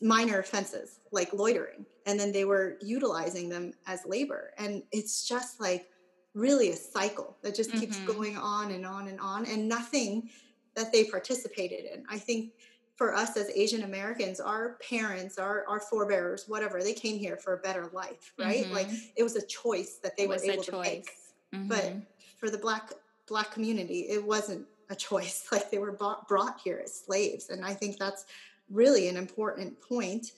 minor 0.00 0.40
offenses 0.40 1.00
like 1.12 1.32
loitering 1.32 1.86
and 2.06 2.18
then 2.18 2.32
they 2.32 2.44
were 2.44 2.76
utilizing 2.82 3.48
them 3.48 3.72
as 3.86 4.04
labor 4.06 4.52
and 4.58 4.82
it's 4.92 5.26
just 5.26 5.60
like 5.60 5.86
really 6.34 6.70
a 6.70 6.76
cycle 6.76 7.36
that 7.42 7.54
just 7.54 7.70
mm-hmm. 7.70 7.80
keeps 7.80 7.98
going 8.00 8.36
on 8.36 8.72
and 8.72 8.84
on 8.84 9.08
and 9.08 9.20
on 9.20 9.46
and 9.46 9.68
nothing 9.68 10.28
that 10.74 10.92
they 10.92 11.04
participated 11.04 11.84
in 11.84 12.04
i 12.10 12.18
think 12.18 12.52
for 12.96 13.14
us 13.14 13.36
as 13.36 13.50
asian 13.54 13.82
americans 13.82 14.40
our 14.40 14.78
parents 14.88 15.38
our, 15.38 15.64
our 15.68 15.80
forebears 15.80 16.44
whatever 16.48 16.82
they 16.82 16.92
came 16.92 17.18
here 17.18 17.36
for 17.36 17.54
a 17.54 17.58
better 17.58 17.88
life 17.92 18.32
right 18.38 18.64
mm-hmm. 18.64 18.74
like 18.74 18.88
it 19.16 19.22
was 19.22 19.36
a 19.36 19.46
choice 19.46 19.98
that 20.02 20.16
they 20.16 20.24
it 20.24 20.28
were 20.28 20.42
able 20.42 20.62
to 20.62 20.80
make 20.80 21.10
mm-hmm. 21.54 21.68
but 21.68 21.94
for 22.36 22.50
the 22.50 22.58
black 22.58 22.92
black 23.28 23.50
community 23.52 24.00
it 24.00 24.22
wasn't 24.22 24.66
a 24.90 24.94
choice 24.94 25.46
like 25.52 25.70
they 25.70 25.78
were 25.78 25.92
bought, 25.92 26.28
brought 26.28 26.60
here 26.62 26.80
as 26.82 26.94
slaves 26.94 27.50
and 27.50 27.64
i 27.64 27.72
think 27.72 27.96
that's 27.98 28.26
really 28.70 29.08
an 29.08 29.16
important 29.16 29.80
point 29.80 30.32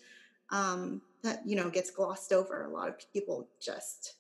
um, 0.51 1.03
that 1.23 1.43
you 1.47 1.57
know 1.57 1.71
gets 1.71 1.91
glossed 1.91 2.33
over. 2.33 2.65
A 2.65 2.69
lot 2.69 2.89
of 2.89 2.97
people 3.13 3.49
just 3.61 4.15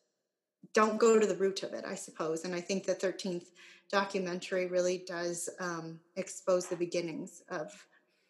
don't 0.74 0.98
go 0.98 1.18
to 1.18 1.26
the 1.26 1.36
root 1.36 1.62
of 1.62 1.72
it, 1.72 1.84
I 1.86 1.94
suppose. 1.94 2.44
And 2.44 2.54
I 2.54 2.60
think 2.60 2.84
the 2.84 2.94
13th 2.94 3.46
documentary 3.90 4.66
really 4.66 5.04
does 5.06 5.48
um, 5.60 6.00
expose 6.16 6.66
the 6.66 6.76
beginnings 6.76 7.42
of 7.48 7.72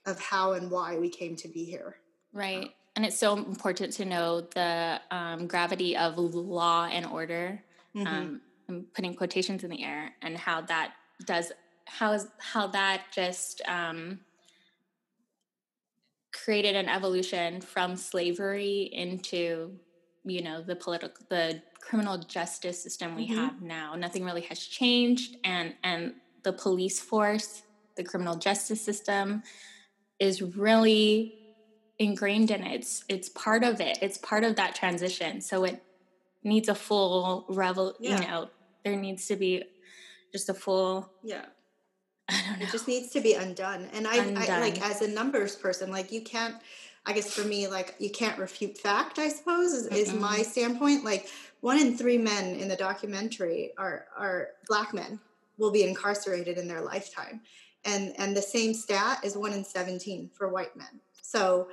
of 0.06 0.20
how 0.20 0.52
and 0.52 0.70
why 0.70 0.96
we 0.96 1.08
came 1.08 1.34
to 1.36 1.48
be 1.48 1.64
here. 1.64 1.96
Right. 2.32 2.72
And 2.94 3.04
it's 3.04 3.18
so 3.18 3.36
important 3.36 3.92
to 3.94 4.04
know 4.04 4.40
the 4.40 5.00
um, 5.10 5.46
gravity 5.46 5.96
of 5.96 6.16
law 6.16 6.86
and 6.86 7.04
order. 7.04 7.62
Mm-hmm. 7.94 8.06
Um, 8.06 8.40
I'm 8.68 8.86
putting 8.94 9.14
quotations 9.14 9.64
in 9.64 9.70
the 9.70 9.82
air, 9.84 10.14
and 10.22 10.36
how 10.36 10.60
that 10.62 10.94
does 11.24 11.52
how 11.86 12.12
is 12.12 12.28
how 12.38 12.66
that 12.68 13.04
just 13.12 13.62
um, 13.66 14.20
created 16.44 16.76
an 16.76 16.88
evolution 16.88 17.60
from 17.60 17.96
slavery 17.96 18.90
into 18.92 19.72
you 20.24 20.42
know 20.42 20.62
the 20.62 20.76
political 20.76 21.24
the 21.28 21.62
criminal 21.80 22.18
justice 22.18 22.82
system 22.82 23.14
we 23.14 23.28
mm-hmm. 23.28 23.36
have 23.36 23.62
now. 23.62 23.94
Nothing 23.94 24.24
really 24.24 24.42
has 24.42 24.58
changed 24.58 25.36
and 25.44 25.74
and 25.82 26.14
the 26.42 26.52
police 26.52 27.00
force 27.00 27.62
the 27.96 28.04
criminal 28.04 28.36
justice 28.36 28.80
system 28.80 29.42
is 30.18 30.42
really 30.42 31.38
ingrained 31.98 32.50
in 32.50 32.62
it. 32.62 32.74
It's 32.80 33.04
it's 33.08 33.28
part 33.28 33.64
of 33.64 33.80
it. 33.80 33.98
It's 34.02 34.18
part 34.18 34.44
of 34.44 34.56
that 34.56 34.74
transition. 34.74 35.40
So 35.40 35.64
it 35.64 35.82
needs 36.46 36.68
a 36.68 36.74
full 36.74 37.44
revel 37.48 37.94
yeah. 37.98 38.20
you 38.20 38.26
know 38.26 38.48
there 38.84 38.96
needs 38.96 39.26
to 39.26 39.36
be 39.36 39.64
just 40.32 40.48
a 40.48 40.54
full 40.54 41.10
yeah 41.24 41.46
it 42.60 42.70
just 42.70 42.88
needs 42.88 43.10
to 43.10 43.20
be 43.20 43.34
undone. 43.34 43.88
And 43.92 44.06
I, 44.06 44.16
undone. 44.16 44.42
I 44.42 44.60
like 44.60 44.80
as 44.82 45.02
a 45.02 45.08
numbers 45.08 45.56
person, 45.56 45.90
like 45.90 46.12
you 46.12 46.20
can't 46.20 46.56
I 47.08 47.12
guess 47.12 47.32
for 47.32 47.46
me, 47.46 47.68
like 47.68 47.94
you 48.00 48.10
can't 48.10 48.36
refute 48.36 48.76
fact, 48.76 49.20
I 49.20 49.28
suppose, 49.28 49.72
is, 49.72 49.86
is 49.86 50.12
my 50.12 50.42
standpoint. 50.42 51.04
Like 51.04 51.28
one 51.60 51.78
in 51.78 51.96
three 51.96 52.18
men 52.18 52.56
in 52.56 52.66
the 52.68 52.74
documentary 52.74 53.70
are 53.78 54.06
are 54.16 54.48
black 54.66 54.92
men 54.92 55.20
will 55.58 55.70
be 55.70 55.84
incarcerated 55.84 56.58
in 56.58 56.66
their 56.66 56.82
lifetime 56.82 57.40
and 57.86 58.12
and 58.18 58.36
the 58.36 58.42
same 58.42 58.74
stat 58.74 59.20
is 59.24 59.36
one 59.36 59.52
in 59.52 59.64
17 59.64 60.30
for 60.34 60.48
white 60.48 60.76
men 60.76 61.00
so 61.22 61.68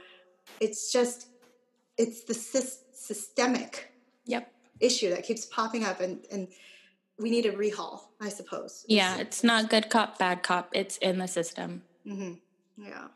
it's 0.61 0.91
just 0.91 1.27
it's 1.97 2.23
the 2.23 2.33
systemic 2.33 3.91
yep 4.25 4.51
issue 4.79 5.09
that 5.09 5.23
keeps 5.23 5.45
popping 5.47 5.83
up 5.83 5.99
and 5.99 6.25
and 6.31 6.47
we 7.19 7.29
need 7.29 7.45
a 7.45 7.51
rehaul 7.51 8.01
i 8.21 8.29
suppose 8.29 8.85
yeah 8.87 9.17
it's 9.17 9.43
not 9.43 9.69
good 9.69 9.89
cop 9.89 10.17
bad 10.17 10.43
cop. 10.43 10.69
It's 10.73 10.97
in 10.97 11.19
the 11.19 11.27
system. 11.27 11.83
Mm-hmm. 12.05 12.33
yeah. 12.77 13.07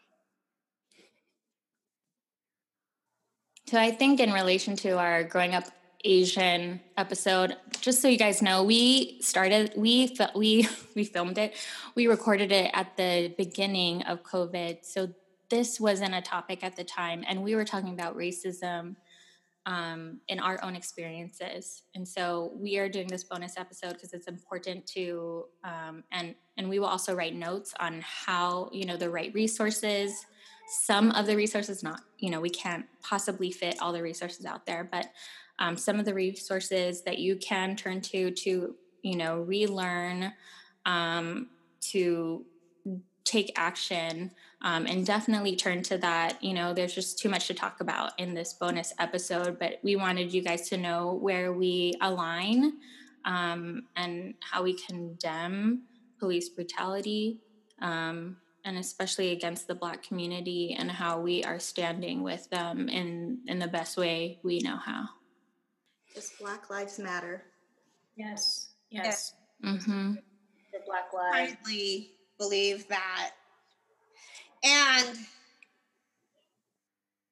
So 3.66 3.78
i 3.78 3.92
think 3.92 4.20
in 4.20 4.32
relation 4.32 4.76
to 4.78 4.98
our 4.98 5.24
growing 5.24 5.56
up 5.56 5.66
asian 6.06 6.80
episode 6.96 7.58
just 7.82 8.02
so 8.02 8.08
you 8.08 8.18
guys 8.18 8.42
know 8.42 8.64
we 8.64 9.20
started 9.22 9.74
we 9.76 10.16
we 10.36 10.68
we 10.96 11.04
filmed 11.04 11.38
it. 11.38 11.56
We 11.96 12.08
recorded 12.08 12.52
it 12.52 12.72
at 12.74 12.96
the 12.98 13.34
beginning 13.38 14.04
of 14.04 14.24
covid. 14.24 14.86
So 14.86 15.14
this 15.50 15.80
wasn't 15.80 16.14
a 16.14 16.22
topic 16.22 16.64
at 16.64 16.76
the 16.76 16.84
time 16.84 17.24
and 17.28 17.44
we 17.44 17.56
were 17.56 17.66
talking 17.66 17.94
about 17.94 18.18
racism 18.18 18.96
um, 19.68 20.22
in 20.30 20.40
our 20.40 20.58
own 20.64 20.76
experiences. 20.78 21.84
And 21.94 22.08
so 22.08 22.54
we 22.56 22.78
are 22.78 22.88
doing 22.88 23.08
this 23.08 23.26
bonus 23.26 23.58
episode 23.58 23.94
because 23.94 24.14
it's 24.14 24.28
important 24.28 24.88
to, 24.88 25.44
um, 25.64 26.06
and 26.12 26.34
and 26.58 26.70
we 26.70 26.80
will 26.80 26.88
also 26.88 27.14
write 27.14 27.36
notes 27.36 27.74
on 27.80 28.02
how 28.02 28.70
you 28.72 28.86
know 28.86 28.96
the 28.96 29.10
right 29.10 29.32
resources. 29.34 30.26
Some 30.70 31.12
of 31.12 31.28
the 31.28 31.36
resources, 31.36 31.84
not 31.84 32.02
you 32.18 32.32
know, 32.32 32.40
we 32.40 32.50
can't 32.50 32.86
possibly 33.04 33.52
fit 33.52 33.78
all 33.82 33.92
the 33.92 34.02
resources 34.02 34.46
out 34.46 34.66
there, 34.66 34.88
but 34.90 35.08
um, 35.60 35.76
some 35.76 36.00
of 36.00 36.06
the 36.06 36.14
resources 36.14 37.04
that 37.04 37.20
you 37.20 37.36
can 37.36 37.76
turn 37.76 38.00
to 38.02 38.32
to 38.32 38.76
you 39.02 39.18
know 39.18 39.42
relearn, 39.42 40.32
um, 40.86 41.50
to 41.92 42.46
take 43.26 43.52
action 43.58 44.32
um, 44.62 44.86
and 44.88 45.06
definitely 45.06 45.56
turn 45.56 45.84
to 45.84 45.98
that. 46.00 46.44
You 46.44 46.54
know, 46.54 46.74
there's 46.74 46.94
just 46.94 47.20
too 47.20 47.30
much 47.30 47.48
to 47.48 47.54
talk 47.54 47.80
about 47.82 48.12
in 48.20 48.34
this 48.34 48.54
bonus 48.54 48.94
episode, 49.00 49.60
but 49.60 49.80
we 49.84 49.96
wanted 49.96 50.34
you 50.34 50.42
guys 50.42 50.70
to 50.70 50.78
know 50.78 51.14
where 51.14 51.54
we 51.54 51.94
align 52.02 52.74
um, 53.26 53.84
and 53.96 54.34
how 54.42 54.64
we 54.64 54.74
condemn 54.74 55.84
police 56.20 56.50
brutality, 56.50 57.42
um, 57.82 58.38
and 58.66 58.78
especially 58.78 59.32
against 59.32 59.68
the 59.68 59.76
Black 59.76 60.02
community, 60.02 60.76
and 60.78 60.90
how 60.90 61.20
we 61.20 61.44
are 61.44 61.60
standing 61.60 62.24
with 62.24 62.50
them 62.50 62.90
in 62.90 63.40
in 63.48 63.60
the 63.60 63.68
best 63.68 63.98
way 63.98 64.40
we 64.44 64.60
know 64.60 64.78
how. 64.78 65.06
Just 66.16 66.40
Black 66.40 66.70
Lives 66.70 66.98
Matter. 66.98 67.44
Yes. 68.16 68.70
Yes. 68.90 69.34
Mm-hmm. 69.64 70.14
The 70.74 70.80
Black 70.86 71.14
Lives. 71.14 71.58
I 71.68 72.08
believe 72.40 72.88
that 72.88 73.32
and 74.64 75.18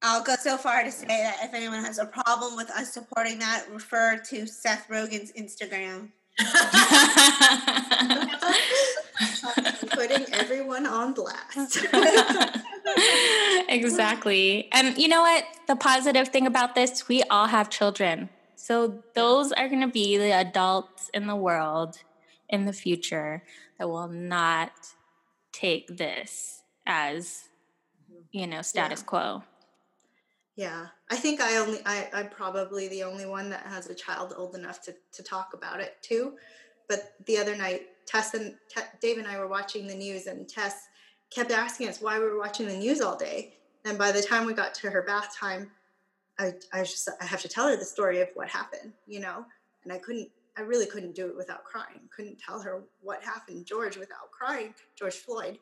I'll 0.02 0.22
go 0.22 0.36
so 0.36 0.56
far 0.56 0.84
to 0.84 0.92
say 0.92 1.06
that 1.06 1.38
if 1.42 1.54
anyone 1.54 1.82
has 1.82 1.98
a 1.98 2.06
problem 2.06 2.56
with 2.56 2.70
us 2.70 2.92
supporting 2.92 3.38
that, 3.40 3.66
refer 3.72 4.20
to 4.30 4.46
Seth 4.46 4.86
Rogen's 4.88 5.32
Instagram. 5.32 6.10
Putting 9.90 10.32
everyone 10.34 10.86
on 10.86 11.14
blast. 11.14 11.78
exactly. 13.68 14.68
And 14.72 14.98
you 14.98 15.08
know 15.08 15.22
what? 15.22 15.44
The 15.66 15.76
positive 15.76 16.28
thing 16.28 16.46
about 16.46 16.74
this, 16.74 17.08
we 17.08 17.22
all 17.24 17.46
have 17.46 17.70
children. 17.70 18.28
So 18.54 19.02
those 19.14 19.52
are 19.52 19.68
going 19.68 19.80
to 19.80 19.88
be 19.88 20.18
the 20.18 20.32
adults 20.32 21.10
in 21.14 21.26
the 21.26 21.36
world 21.36 21.98
in 22.48 22.66
the 22.66 22.72
future 22.72 23.42
that 23.78 23.88
will 23.88 24.08
not 24.08 24.72
take 25.52 25.96
this 25.96 26.62
as 26.86 27.48
you 28.32 28.46
know 28.46 28.62
status 28.62 29.00
yeah. 29.00 29.06
quo. 29.06 29.42
Yeah. 30.56 30.86
I 31.10 31.16
think 31.16 31.40
i 31.40 31.56
only 31.56 31.78
I, 31.84 32.08
i'm 32.14 32.28
probably 32.28 32.88
the 32.88 33.02
only 33.02 33.26
one 33.26 33.50
that 33.50 33.66
has 33.66 33.88
a 33.88 33.94
child 33.94 34.34
old 34.36 34.54
enough 34.54 34.82
to, 34.82 34.94
to 35.12 35.22
talk 35.22 35.50
about 35.54 35.80
it 35.80 35.96
too. 36.02 36.34
But 36.88 37.14
the 37.26 37.38
other 37.38 37.56
night 37.56 37.82
tess 38.06 38.34
and 38.34 38.54
Te- 38.74 38.82
dave 39.00 39.18
and 39.18 39.26
i 39.26 39.38
were 39.38 39.48
watching 39.48 39.86
the 39.86 39.94
news 39.94 40.26
and 40.26 40.48
tess 40.48 40.86
kept 41.30 41.50
asking 41.50 41.88
us 41.88 42.00
why 42.00 42.18
we 42.18 42.24
were 42.24 42.38
watching 42.38 42.66
the 42.66 42.76
news 42.76 43.00
all 43.00 43.16
day. 43.16 43.54
And 43.84 43.98
by 43.98 44.12
the 44.12 44.22
time 44.22 44.46
we 44.46 44.52
got 44.52 44.74
to 44.74 44.90
her 44.90 45.02
bath 45.02 45.36
time 45.36 45.70
i 46.38 46.54
i 46.72 46.80
just 46.80 47.08
i 47.20 47.24
have 47.24 47.42
to 47.42 47.48
tell 47.48 47.68
her 47.68 47.76
the 47.76 47.84
story 47.84 48.20
of 48.20 48.28
what 48.34 48.48
happened 48.48 48.92
you 49.06 49.20
know? 49.20 49.44
And 49.84 49.92
i 49.92 49.98
couldn't 49.98 50.30
i 50.56 50.62
really 50.62 50.86
couldn't 50.86 51.14
do 51.14 51.26
it 51.26 51.36
without 51.36 51.64
crying. 51.64 52.00
Couldn't 52.14 52.38
tell 52.38 52.60
her 52.60 52.82
what 53.02 53.22
happened 53.22 53.66
george 53.66 53.96
without 53.98 54.30
crying 54.30 54.74
george 54.98 55.16
floyd. 55.16 55.58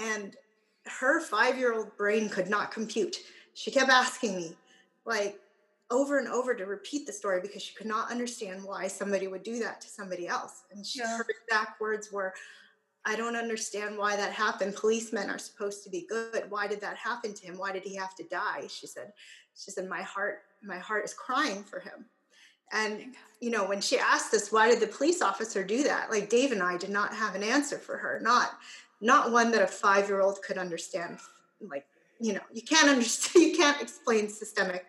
And 0.00 0.36
her 0.86 1.20
five 1.20 1.58
year 1.58 1.74
old 1.74 1.96
brain 1.96 2.28
could 2.28 2.48
not 2.48 2.72
compute. 2.72 3.16
She 3.54 3.70
kept 3.70 3.90
asking 3.90 4.36
me, 4.36 4.56
like, 5.04 5.38
over 5.90 6.18
and 6.18 6.28
over 6.28 6.54
to 6.54 6.64
repeat 6.64 7.06
the 7.06 7.12
story 7.12 7.40
because 7.40 7.62
she 7.62 7.74
could 7.74 7.86
not 7.86 8.10
understand 8.10 8.64
why 8.64 8.88
somebody 8.88 9.28
would 9.28 9.42
do 9.42 9.58
that 9.58 9.80
to 9.82 9.88
somebody 9.88 10.26
else. 10.26 10.62
And 10.72 10.84
she, 10.84 11.00
yeah. 11.00 11.18
her 11.18 11.26
exact 11.28 11.80
words 11.80 12.10
were, 12.10 12.32
I 13.04 13.14
don't 13.14 13.36
understand 13.36 13.98
why 13.98 14.16
that 14.16 14.32
happened. 14.32 14.74
Policemen 14.74 15.28
are 15.28 15.38
supposed 15.38 15.84
to 15.84 15.90
be 15.90 16.06
good. 16.08 16.44
Why 16.48 16.66
did 16.66 16.80
that 16.80 16.96
happen 16.96 17.34
to 17.34 17.46
him? 17.46 17.58
Why 17.58 17.72
did 17.72 17.82
he 17.82 17.94
have 17.96 18.14
to 18.14 18.24
die? 18.24 18.68
She 18.68 18.86
said, 18.86 19.12
she 19.54 19.70
said, 19.70 19.88
my 19.88 20.02
heart, 20.02 20.42
my 20.62 20.78
heart 20.78 21.04
is 21.04 21.12
crying 21.12 21.62
for 21.62 21.80
him. 21.80 22.06
And, 22.72 23.14
you 23.40 23.50
know, 23.50 23.68
when 23.68 23.82
she 23.82 23.98
asked 23.98 24.32
us, 24.32 24.50
why 24.50 24.70
did 24.70 24.80
the 24.80 24.86
police 24.86 25.20
officer 25.20 25.62
do 25.62 25.82
that? 25.82 26.10
Like 26.10 26.30
Dave 26.30 26.52
and 26.52 26.62
I 26.62 26.78
did 26.78 26.90
not 26.90 27.12
have 27.12 27.34
an 27.34 27.42
answer 27.42 27.76
for 27.76 27.98
her. 27.98 28.18
Not 28.22 28.52
not 29.02 29.32
one 29.32 29.50
that 29.50 29.60
a 29.60 29.66
five 29.66 30.08
year 30.08 30.22
old 30.22 30.40
could 30.42 30.56
understand. 30.56 31.18
Like, 31.60 31.84
you 32.20 32.32
know, 32.32 32.40
you 32.52 32.62
can't 32.62 32.88
understand, 32.88 33.44
you 33.50 33.56
can't 33.56 33.82
explain 33.82 34.28
systemic 34.28 34.86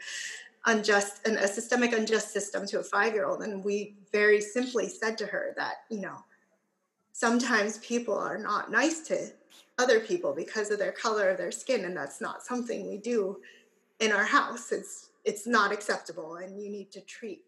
unjust 0.65 1.27
and 1.27 1.35
a 1.37 1.47
systemic 1.47 1.91
unjust 1.91 2.31
system 2.31 2.65
to 2.67 2.79
a 2.79 2.83
five 2.83 3.13
year 3.13 3.25
old. 3.25 3.41
And 3.41 3.65
we 3.65 3.95
very 4.11 4.39
simply 4.39 4.87
said 4.87 5.17
to 5.17 5.25
her 5.25 5.53
that, 5.57 5.83
you 5.89 5.99
know, 5.99 6.23
sometimes 7.11 7.79
people 7.79 8.17
are 8.17 8.37
not 8.37 8.71
nice 8.71 9.01
to 9.07 9.29
other 9.79 9.99
people 9.99 10.33
because 10.33 10.69
of 10.69 10.79
their 10.79 10.91
color 10.91 11.29
of 11.29 11.37
their 11.37 11.51
skin, 11.51 11.85
and 11.85 11.97
that's 11.97 12.21
not 12.21 12.43
something 12.43 12.87
we 12.87 12.97
do 12.97 13.37
in 13.99 14.11
our 14.11 14.23
house. 14.23 14.71
It's 14.71 15.09
it's 15.25 15.47
not 15.47 15.71
acceptable, 15.71 16.35
and 16.35 16.61
you 16.61 16.69
need 16.69 16.91
to 16.91 17.01
treat 17.01 17.41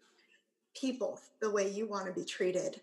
people 0.74 1.20
the 1.40 1.50
way 1.50 1.70
you 1.70 1.86
want 1.86 2.06
to 2.06 2.12
be 2.12 2.24
treated. 2.24 2.80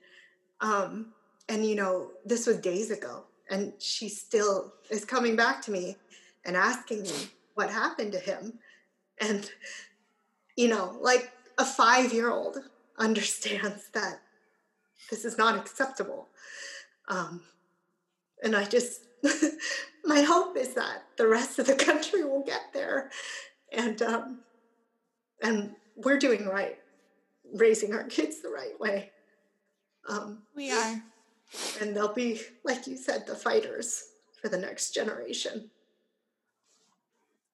Um, 0.62 1.08
and 1.50 1.66
you 1.66 1.76
know, 1.76 2.12
this 2.26 2.48
was 2.48 2.58
days 2.58 2.90
ago 2.90 3.26
and 3.50 3.74
she 3.80 4.10
still 4.10 4.74
is 4.90 5.06
coming 5.06 5.36
back 5.36 5.62
to 5.64 5.72
me 5.72 5.98
and 6.46 6.56
asking 6.56 7.04
me 7.04 7.30
what 7.56 7.70
happened 7.70 8.12
to 8.14 8.20
him. 8.20 8.60
And 9.20 9.50
you 10.56 10.68
know 10.68 10.98
like 11.02 11.32
a 11.58 11.66
five 11.66 12.14
year 12.14 12.32
old 12.32 12.58
understands 12.98 13.90
that 13.94 14.20
this 15.10 15.26
is 15.26 15.38
not 15.38 15.58
acceptable. 15.58 16.30
Um, 17.08 17.42
and 18.42 18.56
i 18.56 18.64
just 18.64 19.02
my 20.06 20.22
hope 20.22 20.58
is 20.58 20.74
that 20.74 21.04
the 21.18 21.28
rest 21.28 21.60
of 21.60 21.68
the 21.68 21.76
country 21.76 22.24
will 22.24 22.44
get 22.44 22.62
there. 22.74 23.10
And 23.72 24.02
um, 24.02 24.40
and 25.42 25.76
we're 25.96 26.20
doing 26.20 26.48
right 26.48 26.78
raising 27.54 27.94
our 27.94 28.04
kids 28.06 28.42
the 28.42 28.50
right 28.50 28.80
way. 28.80 29.12
Um, 30.10 30.44
we 30.56 30.72
are 30.72 31.02
and 31.82 31.96
they'll 31.96 32.14
be, 32.14 32.42
like 32.64 32.88
you 32.88 32.98
said, 32.98 33.26
the 33.28 33.36
fighters 33.36 34.04
for 34.42 34.50
the 34.50 34.58
next 34.58 34.92
generation. 34.92 35.70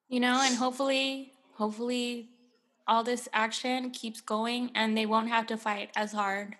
You 0.07 0.19
know, 0.19 0.41
and 0.41 0.55
hopefully, 0.55 1.33
hopefully, 1.53 2.29
all 2.87 3.03
this 3.03 3.29
action 3.31 3.91
keeps 3.91 4.21
going 4.21 4.71
and 4.73 4.97
they 4.97 5.05
won't 5.05 5.29
have 5.29 5.45
to 5.47 5.57
fight 5.57 5.91
as 5.95 6.11
hard. 6.11 6.55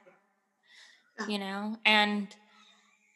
You 1.27 1.39
know, 1.39 1.77
and 1.85 2.27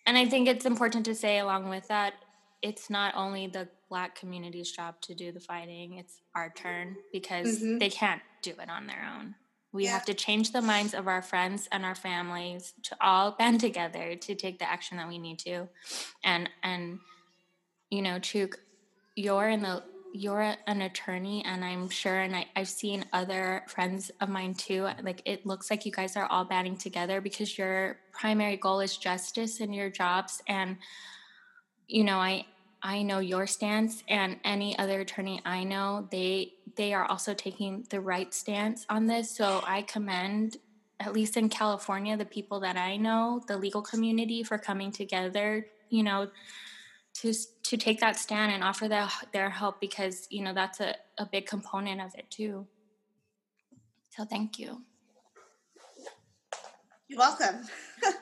and 0.05 0.17
I 0.17 0.25
think 0.25 0.49
it's 0.49 0.65
important 0.65 1.05
to 1.05 1.15
say 1.15 1.39
along 1.39 1.69
with 1.69 1.87
that, 1.87 2.15
it's 2.61 2.89
not 2.89 3.13
only 3.15 3.47
the 3.47 3.69
black 3.89 4.15
community's 4.15 4.71
job 4.71 4.99
to 5.01 5.13
do 5.13 5.31
the 5.31 5.39
fighting, 5.39 5.99
it's 5.99 6.21
our 6.35 6.49
turn 6.49 6.97
because 7.11 7.59
mm-hmm. 7.59 7.77
they 7.77 7.89
can't 7.89 8.21
do 8.41 8.51
it 8.61 8.69
on 8.69 8.87
their 8.87 9.09
own. 9.17 9.35
We 9.73 9.85
yeah. 9.85 9.91
have 9.91 10.05
to 10.05 10.13
change 10.13 10.51
the 10.51 10.61
minds 10.61 10.93
of 10.93 11.07
our 11.07 11.21
friends 11.21 11.67
and 11.71 11.83
our 11.83 11.95
families 11.95 12.73
to 12.83 12.95
all 13.01 13.31
band 13.37 13.59
together 13.59 14.15
to 14.15 14.35
take 14.35 14.59
the 14.59 14.69
action 14.69 14.97
that 14.97 15.09
we 15.09 15.17
need 15.17 15.39
to. 15.39 15.67
And 16.23 16.49
and 16.61 16.99
you 17.89 18.01
know, 18.01 18.19
Chuk, 18.19 18.59
you're 19.15 19.49
in 19.49 19.63
the 19.63 19.83
you're 20.15 20.55
an 20.67 20.81
attorney 20.83 21.43
and 21.43 21.65
I'm 21.65 21.89
sure 21.89 22.19
and 22.19 22.35
I, 22.35 22.45
I've 22.55 22.67
seen 22.67 23.03
other 23.13 23.63
friends 23.67 24.11
of 24.21 24.29
mine 24.29 24.53
too. 24.53 24.87
Like 25.01 25.23
it 25.25 25.43
looks 25.43 25.71
like 25.71 25.87
you 25.87 25.91
guys 25.91 26.15
are 26.15 26.27
all 26.27 26.45
banding 26.45 26.77
together 26.77 27.19
because 27.19 27.57
your 27.57 27.97
primary 28.11 28.57
goal 28.57 28.79
is 28.79 28.95
justice 28.95 29.59
in 29.59 29.73
your 29.73 29.89
jobs. 29.89 30.43
And 30.47 30.77
you 31.87 32.03
know, 32.03 32.17
I 32.17 32.45
I 32.83 33.01
know 33.01 33.19
your 33.19 33.47
stance 33.47 34.03
and 34.09 34.37
any 34.43 34.77
other 34.77 34.99
attorney 34.99 35.41
I 35.45 35.63
know, 35.63 36.07
they 36.11 36.53
they 36.75 36.93
are 36.93 37.05
also 37.05 37.33
taking 37.33 37.85
the 37.89 38.01
right 38.01 38.33
stance 38.33 38.85
on 38.89 39.07
this. 39.07 39.31
So 39.31 39.63
I 39.65 39.83
commend 39.83 40.57
at 40.99 41.13
least 41.13 41.37
in 41.37 41.49
California, 41.49 42.15
the 42.17 42.25
people 42.25 42.59
that 42.61 42.77
I 42.77 42.97
know, 42.97 43.41
the 43.47 43.57
legal 43.57 43.81
community 43.81 44.43
for 44.43 44.57
coming 44.57 44.91
together, 44.91 45.65
you 45.89 46.03
know, 46.03 46.29
to 47.15 47.33
to 47.63 47.77
take 47.77 48.01
that 48.01 48.17
stand 48.17 48.51
and 48.51 48.63
offer 48.63 48.89
their 48.89 49.07
their 49.31 49.49
help 49.49 49.79
because 49.79 50.27
you 50.29 50.43
know 50.43 50.53
that's 50.53 50.81
a, 50.81 50.95
a 51.17 51.25
big 51.25 51.45
component 51.45 52.01
of 52.01 52.13
it 52.15 52.29
too. 52.29 52.67
So 54.09 54.25
thank 54.25 54.59
you. 54.59 54.81
You're 57.07 57.19
welcome. 57.19 57.65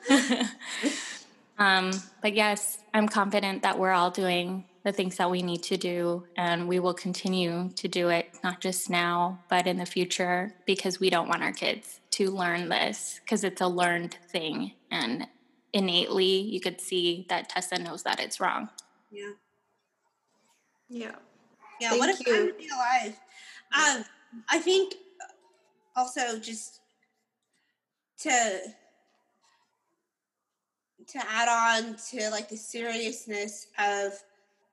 um, 1.62 1.90
but 2.20 2.34
yes, 2.34 2.78
I'm 2.92 3.06
confident 3.08 3.62
that 3.62 3.78
we're 3.78 3.92
all 3.92 4.10
doing 4.10 4.64
the 4.84 4.90
things 4.90 5.16
that 5.18 5.30
we 5.30 5.42
need 5.42 5.62
to 5.62 5.76
do, 5.76 6.24
and 6.36 6.66
we 6.66 6.80
will 6.80 6.94
continue 6.94 7.70
to 7.76 7.86
do 7.86 8.08
it, 8.08 8.30
not 8.42 8.60
just 8.60 8.90
now, 8.90 9.38
but 9.48 9.68
in 9.68 9.76
the 9.76 9.86
future, 9.86 10.54
because 10.66 10.98
we 10.98 11.08
don't 11.08 11.28
want 11.28 11.42
our 11.42 11.52
kids 11.52 12.00
to 12.10 12.30
learn 12.32 12.68
this, 12.68 13.20
because 13.24 13.44
it's 13.44 13.60
a 13.60 13.68
learned 13.68 14.14
thing. 14.28 14.72
And 14.90 15.28
innately, 15.72 16.40
you 16.40 16.60
could 16.60 16.80
see 16.80 17.26
that 17.28 17.48
Tessa 17.48 17.78
knows 17.78 18.02
that 18.02 18.18
it's 18.18 18.40
wrong. 18.40 18.70
Yeah. 19.12 19.32
Yeah. 20.88 21.14
Yeah. 21.80 21.90
Thank 21.90 22.00
what 22.00 22.20
a 22.20 22.24
you. 22.24 22.36
time 22.36 22.48
to 22.48 22.54
be 22.54 22.68
alive. 22.68 23.16
Um, 23.72 24.04
I 24.50 24.58
think 24.58 24.94
also 25.94 26.40
just 26.40 26.80
to 28.22 28.58
to 31.08 31.18
add 31.28 31.48
on 31.48 31.96
to 32.10 32.30
like 32.30 32.48
the 32.48 32.56
seriousness 32.56 33.68
of 33.78 34.12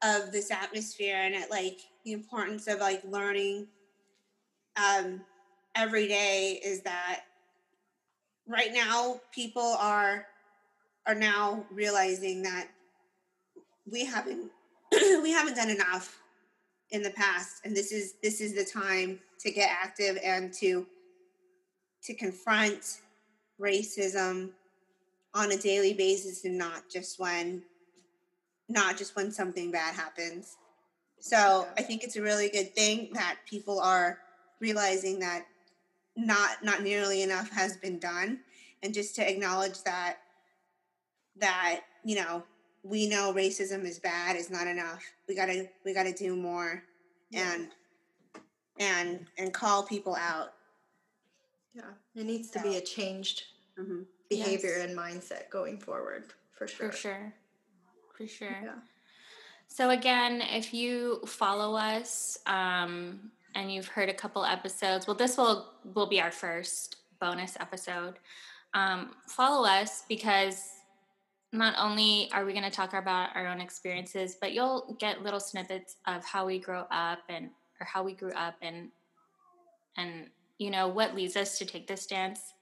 of 0.02 0.32
this 0.32 0.52
atmosphere 0.52 1.18
and 1.18 1.36
at 1.36 1.52
like 1.52 1.80
the 2.06 2.14
importance 2.14 2.68
of 2.68 2.80
like 2.80 3.04
learning 3.04 3.68
um 4.78 5.22
every 5.76 6.08
day 6.08 6.60
is 6.64 6.82
that 6.82 7.22
right 8.48 8.74
now 8.74 9.20
people 9.34 9.76
are 9.80 10.26
are 11.06 11.16
now 11.16 11.66
realizing 11.72 12.42
that 12.44 12.68
we 13.92 14.06
haven't 14.06 14.52
we 14.92 15.32
haven't 15.32 15.56
done 15.56 15.70
enough 15.70 16.22
in 16.92 17.04
the 17.04 17.12
past 17.12 17.62
and 17.64 17.76
this 17.76 17.92
is 17.92 18.16
this 18.24 18.42
is 18.42 18.54
the 18.54 18.66
time 18.66 19.20
to 19.40 19.52
get 19.52 19.70
active 19.70 20.18
and 20.24 20.54
to 20.54 20.86
to 22.04 22.14
confront 22.14 23.02
racism 23.60 24.52
on 25.34 25.52
a 25.52 25.58
daily 25.58 25.94
basis 25.94 26.46
and 26.46 26.58
not 26.58 26.90
just 26.92 27.20
when 27.20 27.62
not 28.68 28.98
just 28.98 29.16
when 29.16 29.32
something 29.32 29.72
bad 29.72 29.94
happens 29.94 30.58
so 31.20 31.68
i 31.78 31.82
think 31.82 32.04
it's 32.04 32.16
a 32.16 32.22
really 32.22 32.50
good 32.50 32.74
thing 32.74 33.10
that 33.14 33.38
people 33.48 33.80
are 33.80 34.20
realizing 34.60 35.20
that 35.20 35.46
not 36.16 36.64
not 36.64 36.82
nearly 36.82 37.22
enough 37.22 37.50
has 37.52 37.78
been 37.78 38.00
done 38.00 38.40
and 38.84 38.94
just 38.94 39.16
to 39.16 39.30
acknowledge 39.30 39.82
that 39.84 40.18
that 41.38 41.82
you 42.04 42.16
know 42.16 42.44
we 42.84 43.08
know 43.08 43.34
racism 43.34 43.86
is 43.86 44.00
bad 44.00 44.36
is 44.36 44.50
not 44.50 44.68
enough 44.68 45.04
we 45.28 45.36
gotta 45.36 45.68
we 45.86 45.94
gotta 45.94 46.14
do 46.14 46.36
more 46.36 46.84
yeah. 47.30 47.54
and 47.54 47.68
and 48.80 49.26
and 49.38 49.54
call 49.54 49.84
people 49.84 50.16
out 50.16 50.54
yeah 51.74 51.84
it 52.16 52.26
needs 52.26 52.50
to 52.50 52.62
be 52.62 52.78
a 52.78 52.82
changed 52.82 53.44
mm-hmm. 53.78 54.02
Behavior 54.30 54.78
yes. 54.78 54.90
and 54.90 54.98
mindset 54.98 55.50
going 55.50 55.78
forward 55.78 56.26
for 56.52 56.68
sure 56.68 56.92
for 56.92 56.98
sure 56.98 57.34
for 58.16 58.28
sure 58.28 58.58
yeah. 58.64 58.74
so 59.68 59.90
again 59.90 60.42
if 60.42 60.74
you 60.74 61.20
follow 61.26 61.76
us 61.76 62.38
um, 62.46 63.32
and 63.56 63.74
you've 63.74 63.88
heard 63.88 64.10
a 64.10 64.14
couple 64.14 64.46
episodes 64.46 65.08
well 65.08 65.16
this 65.16 65.38
will 65.38 65.74
will 65.94 66.08
be 66.08 66.22
our 66.22 66.32
first 66.32 66.98
bonus 67.20 67.58
episode 67.60 68.16
um, 68.74 69.12
follow 69.28 69.68
us 69.68 70.04
because 70.08 70.80
not 71.52 71.74
only 71.80 72.30
are 72.32 72.46
we 72.46 72.54
going 72.54 72.64
to 72.64 72.70
talk 72.70 72.94
about 72.94 73.36
our 73.36 73.48
own 73.48 73.60
experiences, 73.60 74.38
but 74.40 74.54
you'll 74.54 74.96
get 75.00 75.24
little 75.24 75.40
snippets 75.40 75.96
of 76.06 76.24
how 76.24 76.46
we 76.46 76.60
grow 76.60 76.86
up 76.92 77.20
and 77.28 77.50
or 77.80 77.86
how 77.86 78.04
we 78.04 78.14
grew 78.14 78.32
up 78.34 78.56
and 78.62 78.90
and 79.98 80.28
you 80.58 80.70
know 80.70 80.88
what 80.88 81.16
leads 81.16 81.36
us 81.36 81.58
to 81.58 81.66
take 81.66 81.88
this 81.88 82.04
stance. 82.04 82.54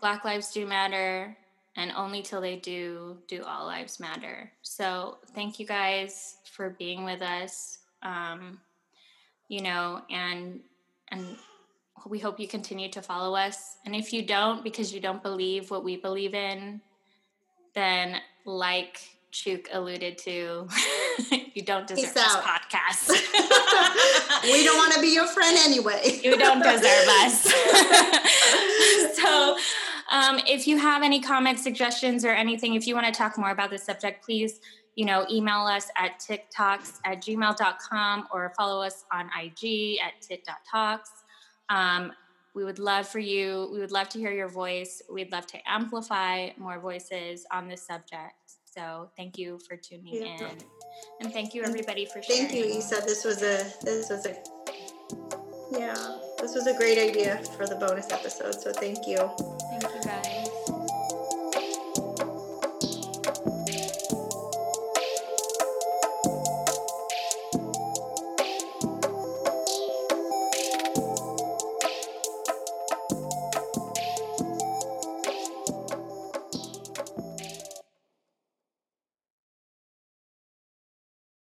Black 0.00 0.24
lives 0.24 0.52
do 0.52 0.66
matter, 0.66 1.36
and 1.76 1.92
only 1.96 2.22
till 2.22 2.40
they 2.40 2.56
do, 2.56 3.16
do 3.26 3.42
all 3.44 3.66
lives 3.66 3.98
matter. 3.98 4.52
So 4.62 5.18
thank 5.34 5.58
you 5.58 5.66
guys 5.66 6.36
for 6.52 6.70
being 6.70 7.04
with 7.04 7.22
us. 7.22 7.78
Um, 8.02 8.60
you 9.48 9.62
know, 9.62 10.02
and 10.10 10.60
and 11.08 11.36
we 12.06 12.18
hope 12.18 12.38
you 12.38 12.48
continue 12.48 12.90
to 12.90 13.02
follow 13.02 13.34
us. 13.34 13.76
And 13.84 13.94
if 13.94 14.12
you 14.12 14.22
don't, 14.22 14.62
because 14.62 14.92
you 14.92 15.00
don't 15.00 15.22
believe 15.22 15.70
what 15.70 15.84
we 15.84 15.96
believe 15.96 16.34
in, 16.34 16.80
then 17.74 18.16
like 18.44 19.00
Chuk 19.30 19.68
alluded 19.72 20.18
to, 20.18 20.68
you 21.54 21.62
don't 21.62 21.86
deserve 21.86 22.04
Peace 22.04 22.12
this 22.12 22.34
out. 22.36 22.42
podcast. 22.42 23.08
we 24.44 24.64
don't 24.64 24.76
want 24.76 24.92
to 24.94 25.00
be 25.00 25.14
your 25.14 25.26
friend 25.26 25.56
anyway. 25.62 26.20
you 26.22 26.36
don't 26.36 26.62
deserve 26.62 27.08
us. 27.08 27.52
Um, 30.34 30.40
if 30.46 30.66
you 30.66 30.78
have 30.78 31.02
any 31.02 31.20
comments, 31.20 31.62
suggestions, 31.62 32.24
or 32.24 32.30
anything, 32.30 32.74
if 32.74 32.86
you 32.86 32.94
want 32.94 33.06
to 33.06 33.12
talk 33.12 33.38
more 33.38 33.50
about 33.50 33.70
this 33.70 33.84
subject, 33.84 34.24
please, 34.24 34.60
you 34.96 35.04
know, 35.04 35.26
email 35.30 35.60
us 35.60 35.88
at 35.96 36.20
tiktoks 36.20 36.98
at 37.04 37.22
gmail.com 37.22 38.28
or 38.32 38.52
follow 38.56 38.82
us 38.82 39.04
on 39.12 39.30
IG 39.40 39.98
at 40.04 40.20
tit.talks. 40.20 41.10
Um, 41.68 42.12
we 42.54 42.64
would 42.64 42.78
love 42.78 43.08
for 43.08 43.18
you, 43.18 43.68
we 43.72 43.80
would 43.80 43.90
love 43.90 44.08
to 44.10 44.18
hear 44.18 44.32
your 44.32 44.48
voice. 44.48 45.02
We'd 45.10 45.32
love 45.32 45.46
to 45.48 45.58
amplify 45.68 46.50
more 46.56 46.78
voices 46.78 47.44
on 47.50 47.66
this 47.66 47.84
subject. 47.84 48.34
So 48.64 49.10
thank 49.16 49.38
you 49.38 49.58
for 49.68 49.76
tuning 49.76 50.14
yeah. 50.14 50.50
in. 50.50 50.58
And 51.20 51.32
thank 51.32 51.54
you 51.54 51.64
everybody 51.64 52.06
for 52.06 52.22
sharing. 52.22 52.48
Thank 52.48 52.54
you, 52.54 52.64
Isa. 52.64 53.02
This 53.04 53.24
was 53.24 53.42
a 53.42 53.72
this 53.82 54.08
was 54.08 54.26
a 54.26 54.36
yeah, 55.76 56.18
this 56.40 56.54
was 56.54 56.68
a 56.68 56.76
great 56.76 56.98
idea 56.98 57.42
for 57.56 57.66
the 57.66 57.76
bonus 57.76 58.10
episode. 58.12 58.54
So 58.60 58.72
thank 58.72 59.06
you. 59.06 59.63
Thank 59.84 59.96
you 59.96 60.10
guys. 60.10 60.43